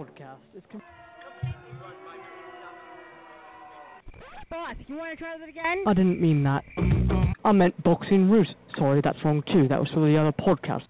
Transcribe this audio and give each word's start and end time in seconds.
Podcast 0.00 0.38
is. 0.56 0.62
Com- 0.72 0.82
Boss, 4.50 4.74
you 4.86 4.96
want 4.96 5.12
to 5.12 5.16
try 5.16 5.36
that 5.38 5.48
again? 5.48 5.84
I 5.86 5.94
didn't 5.94 6.20
mean 6.20 6.42
that. 6.44 6.64
I 7.44 7.52
meant 7.52 7.80
boxing 7.84 8.30
root. 8.30 8.48
Sorry, 8.76 9.00
that's 9.02 9.18
wrong 9.24 9.42
too. 9.52 9.68
That 9.68 9.78
was 9.78 9.88
for 9.92 10.00
the 10.00 10.16
other 10.16 10.32
podcast. 10.32 10.84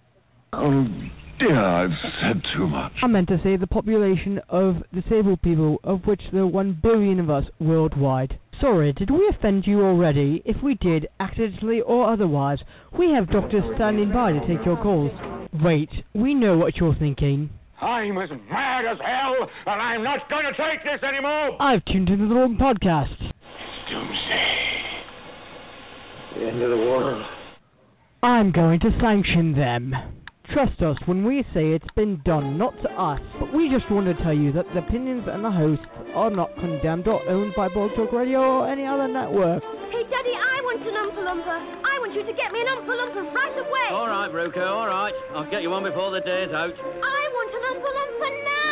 Oh 0.53 0.87
dear, 1.39 1.59
I've 1.63 1.91
said 2.21 2.41
too 2.55 2.67
much. 2.67 2.93
I 3.03 3.07
meant 3.07 3.27
to 3.27 3.39
say 3.43 3.57
the 3.57 3.67
population 3.67 4.39
of 4.49 4.77
disabled 4.93 5.41
people, 5.41 5.79
of 5.83 6.05
which 6.05 6.21
there 6.31 6.41
are 6.41 6.47
one 6.47 6.79
billion 6.81 7.19
of 7.19 7.29
us 7.29 7.45
worldwide. 7.59 8.39
Sorry, 8.59 8.93
did 8.93 9.09
we 9.11 9.31
offend 9.35 9.67
you 9.67 9.81
already? 9.81 10.41
If 10.45 10.61
we 10.63 10.75
did, 10.75 11.07
accidentally 11.19 11.81
or 11.81 12.11
otherwise, 12.11 12.59
we 12.97 13.11
have 13.11 13.29
doctors 13.29 13.63
standing 13.75 14.11
by 14.11 14.31
to 14.31 14.39
take 14.47 14.65
your 14.65 14.81
calls. 14.81 15.11
Wait, 15.63 15.89
we 16.13 16.33
know 16.33 16.57
what 16.57 16.77
you're 16.77 16.95
thinking. 16.95 17.49
I'm 17.81 18.17
as 18.17 18.29
mad 18.49 18.85
as 18.85 18.97
hell, 19.03 19.49
and 19.65 19.81
I'm 19.81 20.03
not 20.03 20.29
going 20.29 20.45
to 20.45 20.53
take 20.53 20.83
this 20.83 21.01
anymore. 21.03 21.61
I've 21.61 21.83
tuned 21.85 22.09
into 22.09 22.27
the 22.27 22.35
wrong 22.35 22.55
podcast. 22.57 23.17
Doomsday. 23.89 24.57
The 26.35 26.47
end 26.47 26.61
of 26.61 26.69
the 26.69 26.77
world. 26.77 27.25
I'm 28.23 28.51
going 28.51 28.79
to 28.81 28.91
sanction 29.01 29.53
them. 29.53 29.95
Trust 30.53 30.81
us 30.81 30.97
when 31.05 31.23
we 31.23 31.43
say 31.53 31.71
it's 31.71 31.87
been 31.95 32.21
done, 32.25 32.57
not 32.57 32.75
to 32.83 32.89
us, 32.91 33.21
but 33.39 33.53
we 33.53 33.69
just 33.71 33.89
want 33.89 34.05
to 34.05 34.13
tell 34.21 34.33
you 34.33 34.51
that 34.51 34.65
the 34.73 34.79
opinions 34.79 35.23
and 35.31 35.45
the 35.45 35.51
hosts 35.51 35.85
are 36.13 36.29
not 36.29 36.53
condemned 36.59 37.07
or 37.07 37.23
owned 37.29 37.55
by 37.55 37.69
Blog 37.69 37.95
Talk 37.95 38.11
Radio 38.11 38.59
or 38.59 38.67
any 38.67 38.85
other 38.85 39.07
network. 39.07 39.63
Hey, 39.95 40.03
Daddy, 40.11 40.35
I 40.35 40.59
want 40.59 40.83
an 40.83 40.91
Oompa 40.91 41.23
Loompa. 41.23 41.55
I 41.87 41.95
want 42.03 42.13
you 42.13 42.23
to 42.27 42.33
get 42.35 42.51
me 42.51 42.59
an 42.59 42.67
Oompa 42.67 42.91
Loompa 42.91 43.31
right 43.31 43.57
away. 43.63 43.87
All 43.95 44.07
right, 44.11 44.27
Ruko, 44.27 44.67
all 44.67 44.87
right. 44.87 45.13
I'll 45.33 45.49
get 45.49 45.61
you 45.61 45.69
one 45.69 45.83
before 45.83 46.11
the 46.11 46.19
day's 46.19 46.51
out. 46.51 46.75
I 46.75 47.21
want 47.31 47.51
an 47.55 47.63
Oompa 47.71 47.89
Loompa 47.95 48.29
now. 48.43 48.70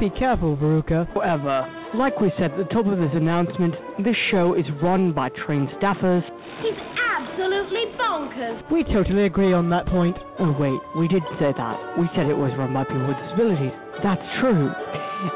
Be 0.00 0.10
careful, 0.10 0.56
Veruca. 0.56 1.06
However, 1.14 1.66
like 1.94 2.20
we 2.20 2.30
said 2.36 2.50
at 2.50 2.58
the 2.58 2.64
top 2.64 2.84
of 2.84 2.98
this 2.98 3.12
announcement, 3.14 3.74
this 4.04 4.16
show 4.30 4.52
is 4.52 4.66
run 4.82 5.12
by 5.14 5.30
trained 5.30 5.68
staffers. 5.80 6.22
He's 6.60 6.76
absolutely 6.98 7.86
bonkers. 7.96 8.70
We 8.70 8.84
totally 8.84 9.24
agree 9.24 9.54
on 9.54 9.70
that 9.70 9.86
point. 9.86 10.16
Oh, 10.40 10.54
wait, 10.58 10.78
we 10.98 11.08
did 11.08 11.22
say 11.38 11.54
that. 11.56 11.98
We 11.98 12.10
said 12.14 12.26
it 12.26 12.36
was 12.36 12.52
run 12.58 12.74
by 12.74 12.84
people 12.84 13.06
with 13.06 13.16
disabilities. 13.24 13.72
That's 14.02 14.20
true. 14.40 14.70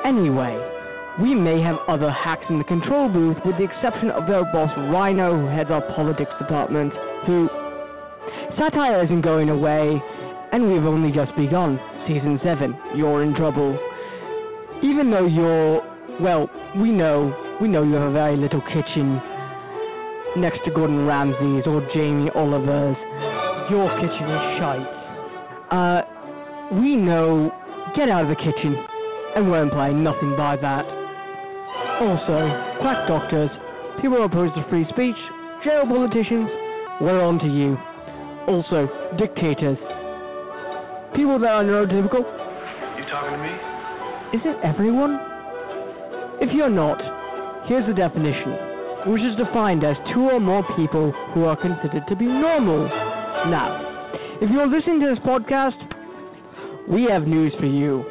Anyway, 0.05 0.59
we 1.23 1.35
may 1.35 1.63
have 1.63 1.77
other 1.89 2.11
hacks 2.11 2.45
in 2.51 2.59
the 2.59 2.65
control 2.65 3.09
booth, 3.09 3.39
with 3.47 3.57
the 3.57 3.65
exception 3.65 4.11
of 4.11 4.27
their 4.27 4.45
boss 4.53 4.71
Rhino, 4.93 5.39
who 5.39 5.47
heads 5.47 5.71
our 5.71 5.83
politics 5.95 6.33
department, 6.39 6.93
who. 7.25 7.49
Satire 8.59 9.05
isn't 9.05 9.23
going 9.23 9.49
away, 9.49 10.03
and 10.53 10.69
we've 10.69 10.85
only 10.85 11.11
just 11.11 11.35
begun. 11.37 11.81
Season 12.07 12.39
7, 12.43 12.77
you're 12.97 13.23
in 13.23 13.35
trouble. 13.35 13.79
Even 14.83 15.11
though 15.11 15.27
you're. 15.27 15.83
Well, 16.21 16.51
we 16.81 16.91
know. 16.91 17.35
We 17.61 17.69
know 17.69 17.83
you 17.83 17.95
have 17.95 18.11
a 18.11 18.13
very 18.13 18.37
little 18.37 18.63
kitchen 18.63 19.21
next 20.37 20.65
to 20.65 20.71
Gordon 20.71 21.07
Ramsay's 21.07 21.67
or 21.67 21.87
Jamie 21.95 22.31
Oliver's. 22.35 22.97
Your 23.71 23.89
kitchen 24.01 24.27
is 24.29 24.45
shite. 24.59 24.87
Uh, 25.71 26.03
we 26.81 26.97
know. 26.97 27.53
Get 27.97 28.11
out 28.11 28.23
of 28.23 28.29
the 28.29 28.37
kitchen 28.37 28.77
and 29.35 29.51
won't 29.51 29.73
play 29.73 29.93
nothing 29.93 30.37
by 30.37 30.57
that. 30.57 30.85
Also, 32.01 32.37
quack 32.81 33.09
doctors, 33.09 33.51
people 34.03 34.25
opposed 34.25 34.55
to 34.55 34.65
free 34.69 34.85
speech, 34.91 35.17
jail 35.65 35.87
politicians, 35.87 36.49
we're 37.01 37.23
on 37.23 37.39
to 37.39 37.47
you. 37.47 37.77
Also, 38.47 38.89
dictators, 39.17 39.79
people 41.17 41.39
that 41.39 41.51
are 41.51 41.65
neurotypical. 41.65 42.23
You 42.99 43.05
talking 43.11 43.33
to 43.33 43.43
me? 43.43 43.68
Is 44.33 44.41
it 44.45 44.57
everyone? 44.63 45.19
If 46.41 46.53
you're 46.53 46.69
not, 46.69 47.01
here's 47.67 47.87
the 47.87 47.95
definition, 47.95 48.53
which 49.09 49.23
is 49.23 49.35
defined 49.41 49.85
as 49.85 49.97
two 50.13 50.29
or 50.29 50.39
more 50.39 50.63
people 50.77 51.13
who 51.33 51.45
are 51.45 51.57
considered 51.57 52.05
to 52.09 52.15
be 52.15 52.27
normal. 52.27 52.85
Now, 53.49 54.13
if 54.43 54.51
you're 54.51 54.67
listening 54.67 55.01
to 55.01 55.09
this 55.09 55.19
podcast, 55.25 55.81
we 56.89 57.05
have 57.11 57.27
news 57.27 57.55
for 57.59 57.67
you. 57.67 58.05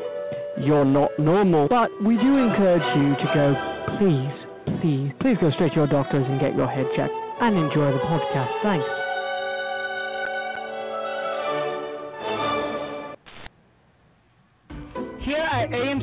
You're 0.60 0.86
not 0.86 1.12
normal, 1.20 1.68
but 1.70 1.92
we 2.04 2.18
do 2.18 2.38
encourage 2.38 2.82
you 2.98 3.14
to 3.14 3.28
go, 3.38 3.54
please, 4.02 4.82
please, 4.82 5.12
please 5.22 5.38
go 5.40 5.52
straight 5.52 5.74
to 5.74 5.86
your 5.86 5.88
doctors 5.88 6.26
and 6.28 6.42
get 6.42 6.56
your 6.56 6.68
head 6.68 6.88
checked 6.96 7.14
and 7.42 7.56
enjoy 7.56 7.92
the 7.94 8.02
podcast. 8.10 8.50
Thanks. 8.64 8.97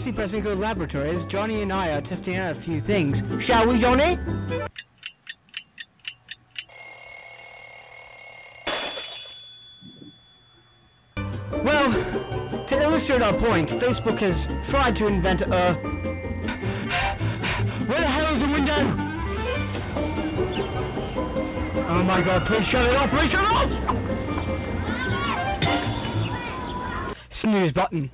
At 0.07 0.15
AMC 0.15 0.15
Preston 0.15 0.61
Laboratories, 0.61 1.25
Johnny 1.31 1.63
and 1.63 1.73
I 1.73 1.89
are 1.89 2.03
testing 2.03 2.37
out 2.37 2.57
a 2.57 2.61
few 2.65 2.83
things. 2.87 3.17
Shall 3.47 3.67
we, 3.67 3.81
Johnny? 3.81 4.19
Well, 11.65 11.93
to 12.69 12.83
illustrate 12.83 13.23
our 13.23 13.39
point, 13.41 13.71
Facebook 13.71 14.21
has 14.21 14.35
tried 14.71 14.97
to 14.99 15.07
invent 15.07 15.41
a. 15.43 15.75
Where 17.89 18.01
the 18.01 18.09
hell 18.09 18.35
is 18.35 18.41
the 18.41 18.49
window? 18.53 18.81
Oh 21.91 22.03
my 22.03 22.23
god, 22.25 22.47
please 22.47 22.67
shut 22.71 22.85
it 22.85 22.97
off, 22.97 23.11
please 23.11 23.31
shut 23.31 23.45
it 23.45 23.51
off! 23.51 23.69
Snooze 27.43 27.73
button. 27.73 28.11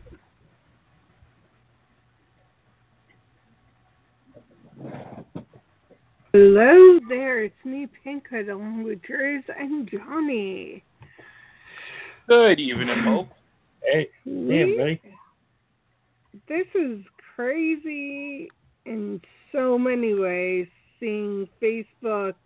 Hello 6.33 7.01
there, 7.09 7.43
it's 7.43 7.65
me, 7.65 7.89
Pinkhood, 8.07 8.49
along 8.53 8.85
with 8.85 9.03
Drizz 9.03 9.43
and 9.59 9.91
Johnny. 9.91 10.81
Good 12.29 12.61
evening, 12.61 13.03
folks. 13.05 13.35
Hey, 13.83 14.09
hey, 14.25 14.31
We- 14.31 14.61
everybody. 14.61 15.01
This 16.47 16.69
is 16.75 17.05
crazy 17.35 18.49
in 18.85 19.21
so 19.51 19.77
many 19.77 20.15
ways, 20.15 20.69
seeing 21.01 21.49
Facebook 21.61 22.37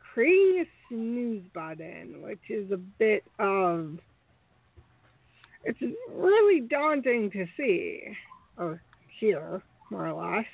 creating 0.00 0.62
a 0.62 0.66
snooze 0.88 1.42
button, 1.52 2.22
which 2.22 2.48
is 2.48 2.70
a 2.70 2.78
bit 2.78 3.24
of. 3.38 4.00
It's 5.64 5.82
really 6.08 6.60
daunting 6.60 7.30
to 7.32 7.46
see, 7.58 8.16
or 8.56 8.80
hear, 9.18 9.60
more 9.90 10.08
or 10.08 10.14
less. 10.14 10.46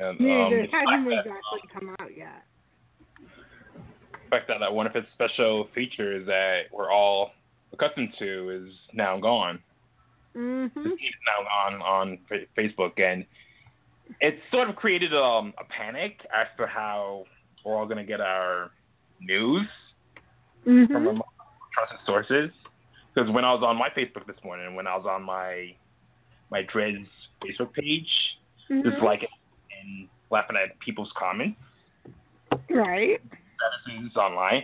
And, 0.00 0.20
News 0.20 0.46
um, 0.46 0.52
it 0.52 0.70
hasn't 0.72 1.04
the 1.04 1.10
fact 1.16 1.26
exactly 1.26 1.70
come 1.72 1.96
out 2.00 2.16
yet. 2.16 2.44
fact 4.30 4.48
that, 4.48 4.58
that 4.60 4.72
one 4.72 4.86
of 4.86 4.96
its 4.96 5.06
special 5.14 5.68
features 5.74 6.26
that 6.26 6.62
we're 6.72 6.90
all 6.90 7.32
accustomed 7.72 8.14
to 8.18 8.50
is 8.50 8.72
now 8.92 9.18
gone. 9.18 9.58
Mm-hmm. 10.36 10.80
It's 10.80 11.16
now 11.26 11.74
on 11.74 11.82
on 11.82 12.18
Facebook, 12.56 12.98
and 13.00 13.26
it's 14.20 14.38
sort 14.50 14.70
of 14.70 14.76
created 14.76 15.14
um, 15.14 15.52
a 15.60 15.64
panic 15.64 16.20
as 16.34 16.46
to 16.58 16.66
how 16.66 17.24
we're 17.64 17.76
all 17.76 17.84
going 17.86 17.98
to 17.98 18.04
get 18.04 18.20
our 18.20 18.70
news 19.20 19.66
from 20.64 20.72
Mm-hmm. 20.88 21.06
our 21.06 21.14
trusted 21.74 21.98
sources. 22.06 22.50
Because 23.14 23.30
when 23.30 23.44
I 23.44 23.52
was 23.52 23.62
on 23.62 23.76
my 23.76 23.88
Facebook 23.90 24.26
this 24.26 24.36
morning, 24.42 24.74
when 24.74 24.86
I 24.86 24.96
was 24.96 25.04
on 25.08 25.22
my 25.22 25.74
my 26.50 26.62
Dreads 26.62 27.06
Facebook 27.44 27.72
page, 27.74 28.08
Mhm. 28.70 28.84
just 28.84 29.02
like 29.02 29.26
and 29.82 30.08
laughing 30.30 30.56
at 30.56 30.78
people's 30.80 31.10
comments. 31.18 31.58
Right. 32.70 33.20
statuses 33.88 34.16
online. 34.16 34.62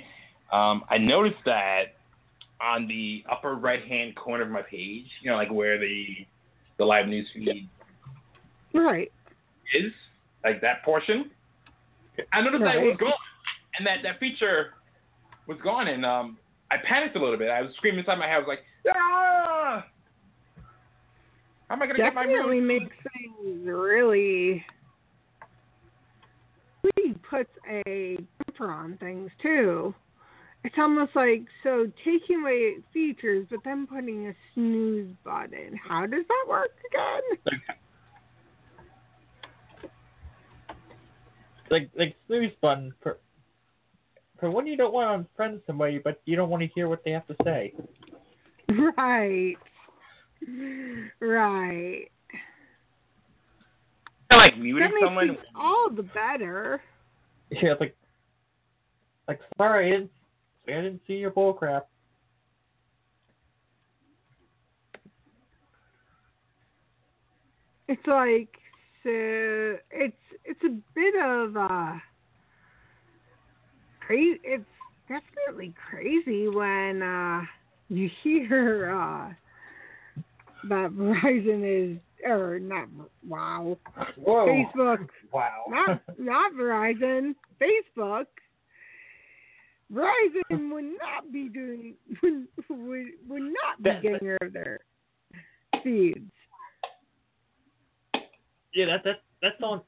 Um, 0.52 0.84
I 0.90 0.98
noticed 0.98 1.38
that 1.44 1.94
on 2.60 2.88
the 2.88 3.22
upper 3.30 3.54
right 3.54 3.84
hand 3.84 4.16
corner 4.16 4.44
of 4.44 4.50
my 4.50 4.62
page, 4.62 5.06
you 5.22 5.30
know, 5.30 5.36
like 5.36 5.50
where 5.50 5.78
the 5.78 6.04
the 6.78 6.84
live 6.84 7.06
news 7.06 7.26
feed 7.34 7.68
Right. 8.72 9.10
is, 9.74 9.92
like 10.44 10.60
that 10.60 10.84
portion. 10.84 11.30
I 12.32 12.40
noticed 12.40 12.62
that 12.64 12.76
it 12.76 12.80
was 12.86 12.96
gone, 12.98 13.12
and 13.78 13.86
that 13.86 13.98
that 14.04 14.18
feature 14.20 14.74
was 15.46 15.58
gone, 15.62 15.88
and 15.88 16.04
um, 16.06 16.38
I 16.70 16.76
panicked 16.78 17.16
a 17.16 17.20
little 17.20 17.36
bit. 17.38 17.50
I 17.50 17.62
was 17.62 17.72
screaming 17.76 18.00
inside 18.00 18.18
my 18.18 18.26
head. 18.26 18.34
I 18.36 18.38
was 18.38 18.48
like, 18.48 18.60
ah! 18.94 19.84
How 21.68 21.74
am 21.74 21.82
I 21.82 21.86
gonna 21.86 21.98
get 21.98 22.14
my 22.14 22.24
Definitely 22.24 22.60
real? 22.60 22.80
makes 22.80 22.96
things 23.12 23.66
really. 23.66 24.64
Really 26.82 27.14
puts 27.28 27.50
a 27.68 28.18
bumper 28.46 28.70
on 28.70 28.96
things 28.98 29.30
too. 29.42 29.94
It's 30.64 30.74
almost 30.76 31.14
like 31.14 31.42
so 31.62 31.90
taking 32.04 32.40
away 32.42 32.76
features, 32.92 33.46
but 33.50 33.60
then 33.64 33.86
putting 33.86 34.28
a 34.28 34.34
snooze 34.54 35.14
button. 35.24 35.78
How 35.88 36.06
does 36.06 36.24
that 36.28 36.46
work 36.48 36.70
again? 36.90 37.56
Like 41.70 41.90
like 41.98 42.16
snooze 42.26 42.52
button 42.62 42.94
for 43.02 43.18
for 44.40 44.50
when 44.50 44.66
you 44.66 44.74
don't 44.74 44.94
want 44.94 45.28
to 45.36 45.42
unfriend 45.42 45.60
somebody, 45.66 45.98
but 45.98 46.20
you 46.24 46.34
don't 46.34 46.48
want 46.48 46.62
to 46.62 46.68
hear 46.74 46.88
what 46.88 47.04
they 47.04 47.10
have 47.10 47.26
to 47.26 47.36
say. 47.44 47.74
Right. 48.96 49.56
Right. 51.20 52.10
I 54.30 54.36
like 54.36 54.58
muting 54.58 54.80
That 54.88 54.94
makes 54.94 55.06
someone. 55.06 55.28
things 55.28 55.38
all 55.54 55.88
the 55.94 56.02
better. 56.02 56.82
Yeah, 57.50 57.72
it's 57.72 57.80
like 57.80 57.96
like 59.26 59.40
sorry, 59.56 59.88
I 59.88 59.90
didn't 59.90 60.10
I 60.68 60.72
didn't 60.72 61.00
see 61.06 61.14
your 61.14 61.30
bull 61.30 61.54
crap. 61.54 61.88
It's 67.88 68.06
like 68.06 68.48
so 69.02 69.10
it's 69.90 70.14
it's 70.44 70.62
a 70.64 70.76
bit 70.94 71.14
of 71.22 71.56
uh 71.56 71.94
crazy 74.00 74.40
it's 74.44 74.64
definitely 75.08 75.72
crazy 75.88 76.48
when 76.48 77.02
uh 77.02 77.40
you 77.88 78.10
hear 78.22 78.90
uh 78.94 79.32
that 80.68 80.90
Verizon 80.90 81.94
is 81.94 81.98
or 82.26 82.58
not 82.58 82.88
wow 83.26 83.76
Whoa. 84.16 84.46
Facebook 84.48 85.08
Wow. 85.32 85.64
not 85.68 86.00
not 86.18 86.52
Verizon 86.54 87.34
Facebook 87.60 88.26
Verizon 89.92 90.72
would 90.72 90.84
not 90.84 91.32
be 91.32 91.48
doing 91.48 91.94
would 92.22 92.46
would, 92.68 93.06
would 93.28 93.42
not 93.42 93.82
be 93.82 93.90
That- 93.90 94.02
getting 94.02 94.28
rid 94.28 94.42
of 94.42 94.52
their 94.52 94.80
feeds. 95.82 96.30
yeah, 98.74 98.86
that 98.86 99.04
that 99.04 99.22
that's 99.40 99.62
on. 99.62 99.80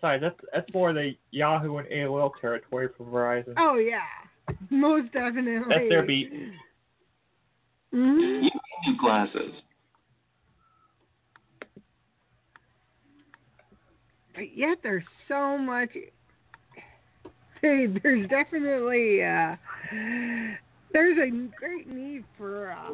Sorry, 0.00 0.18
that's 0.18 0.34
that's 0.52 0.70
more 0.74 0.92
the 0.92 1.12
Yahoo 1.30 1.76
and 1.78 1.88
AOL 1.88 2.32
territory 2.40 2.88
for 2.96 3.04
Verizon. 3.04 3.54
Oh 3.56 3.76
yeah, 3.76 4.00
most 4.70 5.12
definitely. 5.12 5.62
That's 5.68 5.88
their 5.88 6.02
beat. 6.02 6.32
Mhm. 7.94 8.42
New 8.42 8.98
glasses. 9.00 9.54
But 14.34 14.56
yet 14.56 14.78
there's 14.82 15.04
so 15.28 15.58
much. 15.58 15.90
Hey, 17.62 17.86
there's 17.86 18.28
definitely 18.28 19.24
uh, 19.24 19.56
there's 20.92 21.16
a 21.16 21.30
great 21.58 21.88
need 21.88 22.24
for 22.36 22.72
uh, 22.72 22.90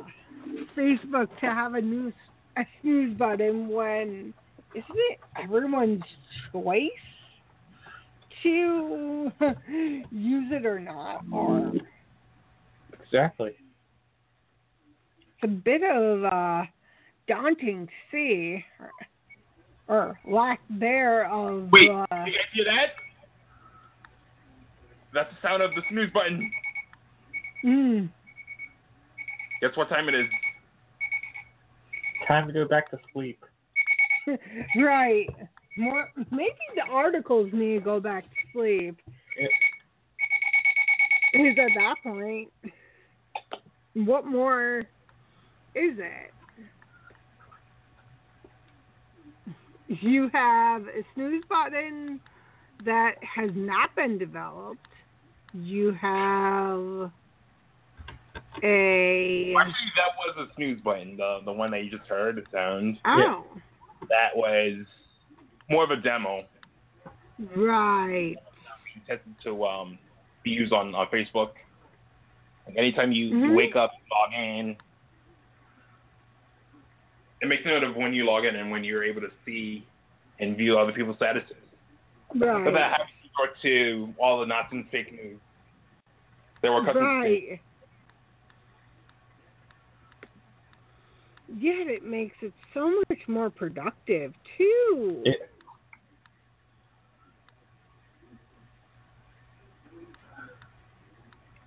Facebook 0.76 1.26
to 1.40 1.46
have 1.46 1.74
a 1.74 1.80
news 1.80 2.14
a 2.56 2.62
snooze 2.80 3.16
button 3.16 3.68
when 3.68 4.32
isn't 4.76 4.86
it 4.88 5.18
everyone's 5.42 6.04
choice 6.52 6.88
to 8.44 9.32
use 10.12 10.52
it 10.52 10.64
or 10.64 10.78
not 10.78 11.24
or 11.32 11.72
Exactly. 13.02 13.56
it's 15.18 15.42
a 15.42 15.48
bit 15.48 15.82
of 15.82 16.24
uh, 16.24 16.62
daunting 17.26 17.86
to 17.86 17.92
see, 18.12 18.64
or, 19.90 20.18
or 20.24 20.32
lack 20.32 20.60
there 20.70 21.30
of. 21.30 21.68
Wait, 21.72 21.90
uh, 21.90 22.06
you 22.26 22.32
guys 22.32 22.48
hear 22.52 22.64
that? 22.64 22.94
That's 25.12 25.30
the 25.30 25.46
sound 25.48 25.62
of 25.62 25.70
the 25.74 25.82
snooze 25.90 26.10
button. 26.12 26.50
mm, 27.64 28.08
Guess 29.60 29.76
what 29.76 29.88
time 29.88 30.08
it 30.08 30.14
is? 30.14 30.26
Time 32.28 32.46
to 32.46 32.52
go 32.52 32.66
back 32.66 32.90
to 32.90 32.98
sleep. 33.12 33.42
right. 34.76 35.28
More, 35.76 36.08
maybe 36.30 36.54
the 36.76 36.82
articles 36.90 37.50
need 37.52 37.78
to 37.78 37.80
go 37.80 38.00
back 38.00 38.24
to 38.24 38.36
sleep. 38.52 38.96
Is 41.32 41.56
at 41.58 41.70
that 41.76 41.94
point, 42.02 42.48
what 43.94 44.26
more 44.26 44.80
is 45.74 45.98
it? 45.98 46.32
You 49.90 50.30
have 50.32 50.82
a 50.82 51.02
snooze 51.14 51.42
button 51.48 52.20
that 52.84 53.16
has 53.24 53.50
not 53.54 53.94
been 53.96 54.18
developed. 54.18 54.86
You 55.52 55.92
have 56.00 57.10
a 58.62 59.54
Actually, 59.56 59.92
that 59.96 60.12
was 60.16 60.48
a 60.48 60.54
snooze 60.54 60.80
button. 60.80 61.16
The 61.16 61.40
the 61.44 61.52
one 61.52 61.72
that 61.72 61.82
you 61.84 61.90
just 61.90 62.08
heard, 62.08 62.38
It 62.38 62.46
sounds. 62.52 62.98
oh 63.04 63.44
That 64.08 64.36
was 64.36 64.86
more 65.68 65.82
of 65.84 65.90
a 65.90 65.96
demo. 65.96 66.44
right 67.56 68.36
being 68.94 69.04
tested 69.06 69.34
to 69.44 69.64
um, 69.64 69.98
be 70.44 70.50
used 70.50 70.72
on, 70.72 70.94
on 70.94 71.06
Facebook. 71.08 71.50
Like 72.66 72.76
anytime 72.76 73.10
you, 73.12 73.34
Mhm. 73.34 73.46
you 73.48 73.52
wake 73.54 73.74
up, 73.76 73.90
log 74.12 74.32
in, 74.34 74.76
it 77.40 77.48
makes 77.48 77.62
note 77.64 77.82
of 77.82 77.96
when 77.96 78.12
you 78.12 78.26
log 78.26 78.44
in 78.44 78.56
and 78.56 78.70
when 78.70 78.84
you're 78.84 79.04
able 79.04 79.20
to 79.20 79.30
see 79.44 79.86
and 80.40 80.56
view 80.56 80.78
other 80.78 80.92
people's 80.92 81.16
statuses. 81.16 81.52
right 82.34 82.90
having 82.92 83.06
to 83.06 83.28
resort 83.28 83.56
to 83.62 84.14
all 84.20 84.40
the 84.40 84.46
nonsense 84.46 84.86
fake 84.90 85.12
news. 85.12 85.38
There 86.62 86.72
were 86.72 86.82
right. 86.82 87.60
Yet 91.58 91.88
it 91.88 92.04
makes 92.04 92.36
it 92.42 92.52
so 92.74 93.02
much 93.08 93.18
more 93.26 93.50
productive 93.50 94.32
too. 94.56 95.22
Yeah. 95.24 95.32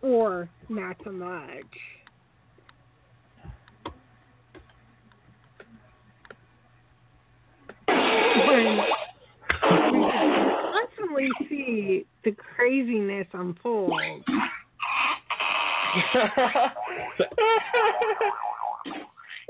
Or 0.01 0.50
not 0.70 0.98
so 1.03 1.12
much. 1.12 1.65
When 8.54 8.78
we 8.78 8.84
constantly 10.72 11.30
see 11.50 12.06
the 12.24 12.32
craziness 12.56 13.28
unfold. 13.34 13.94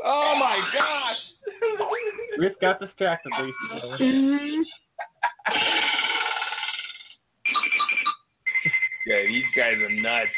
Oh 0.06 0.36
my 0.38 0.60
gosh! 0.74 1.16
We 2.38 2.48
just 2.50 2.60
got 2.60 2.78
distracted, 2.82 3.32
ladies 3.40 3.54
and 3.72 3.80
gentlemen. 3.80 4.00
Mhm. 4.02 4.64
Yeah, 9.06 9.22
these 9.28 9.46
guys 9.56 9.76
are 9.76 9.90
nuts. 9.90 10.30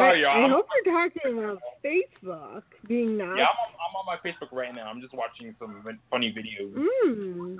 Sorry, 0.00 0.24
I, 0.24 0.32
I 0.32 0.40
y'all. 0.40 0.50
hope 0.50 0.66
you're 0.84 0.94
talking 0.94 1.38
about 1.44 1.62
Facebook 1.84 2.62
being 2.88 3.16
nuts. 3.18 3.34
Yeah, 3.38 3.44
I'm, 3.44 3.74
I'm 3.76 3.94
on 3.96 4.06
my 4.06 4.16
Facebook 4.24 4.52
right 4.52 4.74
now. 4.74 4.86
I'm 4.88 5.00
just 5.00 5.14
watching 5.14 5.54
some 5.58 5.82
funny 6.10 6.32
videos. 6.32 6.74
Mm. 6.74 7.56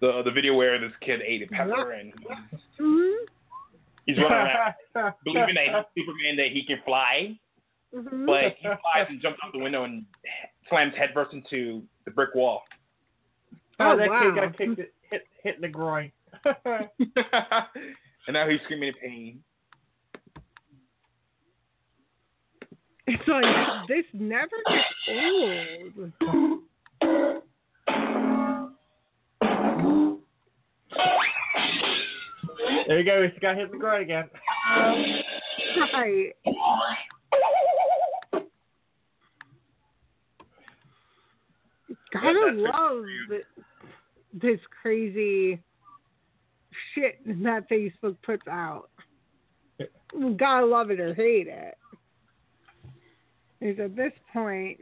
The 0.00 0.22
the 0.24 0.30
video 0.30 0.54
where 0.54 0.78
this 0.80 0.92
kid 1.04 1.20
ate 1.26 1.42
a 1.42 1.46
pepper 1.46 1.92
and 1.92 2.12
he's, 2.18 2.28
Mhm. 2.80 3.16
he's 4.06 4.16
running 4.18 4.32
around 4.94 5.14
believing 5.24 5.54
that 5.56 5.84
he's 5.94 6.04
Superman 6.06 6.36
that 6.36 6.48
he 6.52 6.64
can 6.64 6.80
fly, 6.86 7.38
Mhm. 7.94 8.26
but 8.26 8.56
he 8.56 8.62
flies 8.66 9.06
and 9.10 9.20
jumps 9.20 9.40
out 9.44 9.52
the 9.52 9.58
window 9.58 9.84
and 9.84 10.06
slams 10.70 10.94
headfirst 10.96 11.34
into 11.34 11.82
the 12.06 12.10
brick 12.12 12.34
wall. 12.34 12.62
Oh, 13.78 13.92
Oh, 13.92 13.96
that 13.98 14.08
wow. 14.08 14.22
kid 14.22 14.34
got 14.36 14.56
kicked, 14.56 14.80
hit, 15.10 15.26
hit 15.42 15.54
in 15.56 15.60
the 15.60 15.68
groin. 15.68 16.10
and 16.44 18.32
now 18.32 18.48
he's 18.48 18.60
screaming 18.62 18.88
in 18.88 18.94
pain. 18.94 19.44
It's 23.10 23.22
like 23.26 23.88
this 23.88 24.04
never 24.12 24.56
gets 24.68 24.84
old. 25.08 26.12
There 32.86 32.98
you 32.98 33.04
go. 33.04 33.28
He 33.32 33.40
got 33.40 33.56
hit 33.56 33.72
the 33.72 33.78
groin 33.78 34.02
again. 34.02 34.28
Right. 35.92 36.32
Gotta 42.12 42.52
love 42.52 43.04
this 44.40 44.60
crazy 44.82 45.60
shit 46.94 47.20
that 47.42 47.68
Facebook 47.68 48.16
puts 48.24 48.46
out. 48.48 48.90
Gotta 50.36 50.66
love 50.66 50.90
it 50.90 51.00
or 51.00 51.14
hate 51.14 51.48
it. 51.48 51.76
Because 53.60 53.78
at 53.80 53.96
this 53.96 54.12
point, 54.32 54.78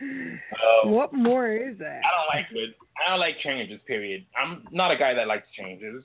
Um, 0.00 0.90
what 0.90 1.12
more 1.12 1.48
is 1.52 1.76
it? 1.80 1.84
I 1.84 2.10
don't 2.10 2.28
like 2.34 2.46
it. 2.52 2.74
I 3.04 3.10
don't 3.10 3.20
like 3.20 3.38
changes. 3.40 3.80
Period. 3.86 4.24
I'm 4.36 4.64
not 4.72 4.90
a 4.90 4.96
guy 4.96 5.14
that 5.14 5.26
likes 5.28 5.46
changes, 5.56 6.04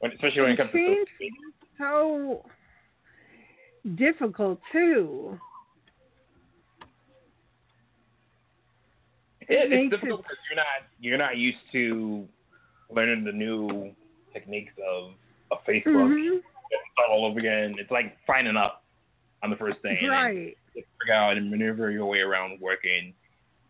when, 0.00 0.12
especially 0.12 0.42
when 0.42 0.50
it 0.52 0.56
comes 0.56 0.72
to 0.72 0.78
social 0.78 1.04
Change 1.20 1.34
so 1.78 2.50
difficult 3.94 4.60
too. 4.72 5.38
It, 9.42 9.72
it's 9.72 9.90
difficult 9.90 10.20
it- 10.20 10.22
because 10.24 10.38
you're 10.50 10.56
not 10.56 10.66
you're 11.00 11.18
not 11.18 11.36
used 11.36 11.58
to 11.72 12.28
learning 12.90 13.24
the 13.24 13.32
new 13.32 13.94
techniques 14.32 14.72
of 14.86 15.12
of 15.50 15.58
Facebook. 15.64 15.86
Mhm. 16.10 16.40
To 16.42 16.76
start 16.92 17.10
all 17.10 17.24
over 17.24 17.38
again. 17.38 17.76
It's 17.78 17.90
like 17.90 18.16
signing 18.26 18.56
up 18.56 18.84
on 19.42 19.48
the 19.50 19.56
first 19.56 19.80
day, 19.82 19.98
Right, 20.06 20.57
figure 21.00 21.14
out 21.14 21.36
and 21.36 21.50
maneuver 21.50 21.90
your 21.90 22.06
way 22.06 22.18
around 22.20 22.60
working. 22.60 23.14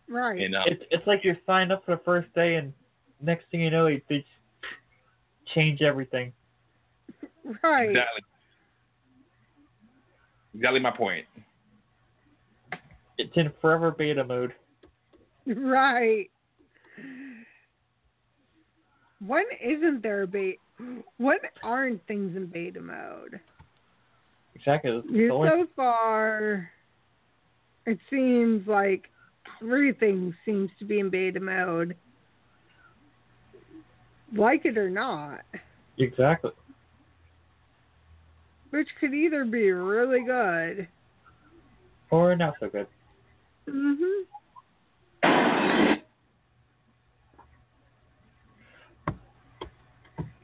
right. 0.08 0.40
And 0.40 0.54
uh, 0.54 0.62
It's 0.66 0.82
it's 0.90 1.06
like 1.06 1.24
you're 1.24 1.38
signed 1.46 1.72
up 1.72 1.84
for 1.84 1.96
the 1.96 2.02
first 2.04 2.32
day, 2.34 2.56
and 2.56 2.72
next 3.20 3.44
thing 3.50 3.60
you 3.60 3.70
know, 3.70 3.86
they 3.86 4.02
they 4.08 4.24
change 5.54 5.82
everything. 5.82 6.32
Right. 7.62 7.88
exactly, 7.90 8.22
exactly 10.54 10.80
my 10.80 10.90
point. 10.90 11.24
It's 13.16 13.32
in 13.36 13.50
forever 13.60 13.90
beta 13.90 14.22
mode. 14.22 14.52
Right. 15.46 16.30
When 19.26 19.44
isn't 19.64 20.02
there 20.02 20.22
a 20.22 20.26
beta? 20.26 20.58
When 21.16 21.38
aren't 21.64 22.06
things 22.06 22.36
in 22.36 22.46
beta 22.46 22.80
mode? 22.80 23.40
Exactly. 24.54 24.90
It's 24.92 25.06
Yeah, 25.10 25.26
the 25.28 25.32
only- 25.32 25.48
So 25.48 25.66
far, 25.74 26.70
it 27.88 27.98
seems 28.10 28.66
like 28.68 29.08
everything 29.62 30.34
seems 30.44 30.70
to 30.78 30.84
be 30.84 31.00
in 31.00 31.08
beta 31.08 31.40
mode. 31.40 31.96
Like 34.36 34.66
it 34.66 34.76
or 34.76 34.90
not. 34.90 35.40
exactly. 35.96 36.50
Which 38.70 38.88
could 39.00 39.14
either 39.14 39.46
be 39.46 39.70
really 39.70 40.22
good. 40.22 40.86
Or 42.10 42.36
not 42.36 42.54
so 42.60 42.68
good. 42.68 42.86
Mhm. 43.66 44.24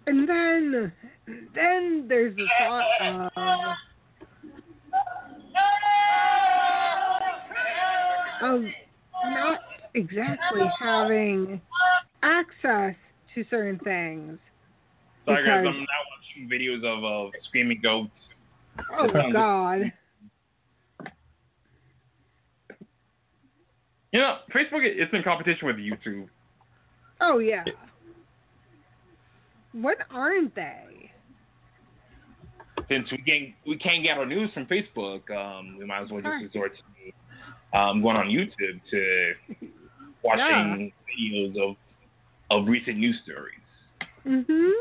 And 0.06 0.28
then, 0.28 0.92
then 1.54 2.06
there's 2.08 2.34
the 2.36 2.46
thought 2.58 3.30
of, 3.36 3.76
of 8.44 8.62
not 9.24 9.60
exactly 9.94 10.62
having 10.78 11.60
access 12.22 12.94
to 13.34 13.44
certain 13.50 13.78
things. 13.80 14.38
Sorry 15.24 15.44
guys, 15.46 15.62
Because- 15.62 15.74
I'm 15.74 15.80
now 15.80 16.02
watching 16.12 16.48
videos 16.50 16.84
of 16.84 17.04
of 17.04 17.32
screaming 17.48 17.80
goats. 17.82 18.10
Oh 18.98 19.08
God. 19.32 19.92
You 24.12 24.20
know, 24.20 24.38
Facebook 24.54 24.82
it's 24.84 25.12
in 25.12 25.22
competition 25.22 25.66
with 25.66 25.76
YouTube. 25.76 26.28
Oh 27.20 27.38
yeah. 27.38 27.64
What 29.72 29.98
aren't 30.10 30.54
they? 30.54 31.10
Since 32.88 33.10
we 33.10 33.18
can't 33.18 33.54
we 33.66 33.78
can't 33.78 34.02
get 34.02 34.18
our 34.18 34.26
news 34.26 34.50
from 34.52 34.66
Facebook, 34.66 35.30
um, 35.30 35.76
we 35.78 35.86
might 35.86 36.02
as 36.02 36.10
well 36.10 36.20
just 36.20 36.42
resort 36.42 36.72
to 36.76 37.12
um, 37.74 38.00
going 38.02 38.16
on 38.16 38.26
YouTube 38.28 38.80
to 38.90 39.32
watching 40.22 40.92
videos 41.20 41.56
of 41.60 41.76
of 42.50 42.68
recent 42.68 42.98
news 42.98 43.20
stories. 43.24 43.58
Mhm. 44.26 44.72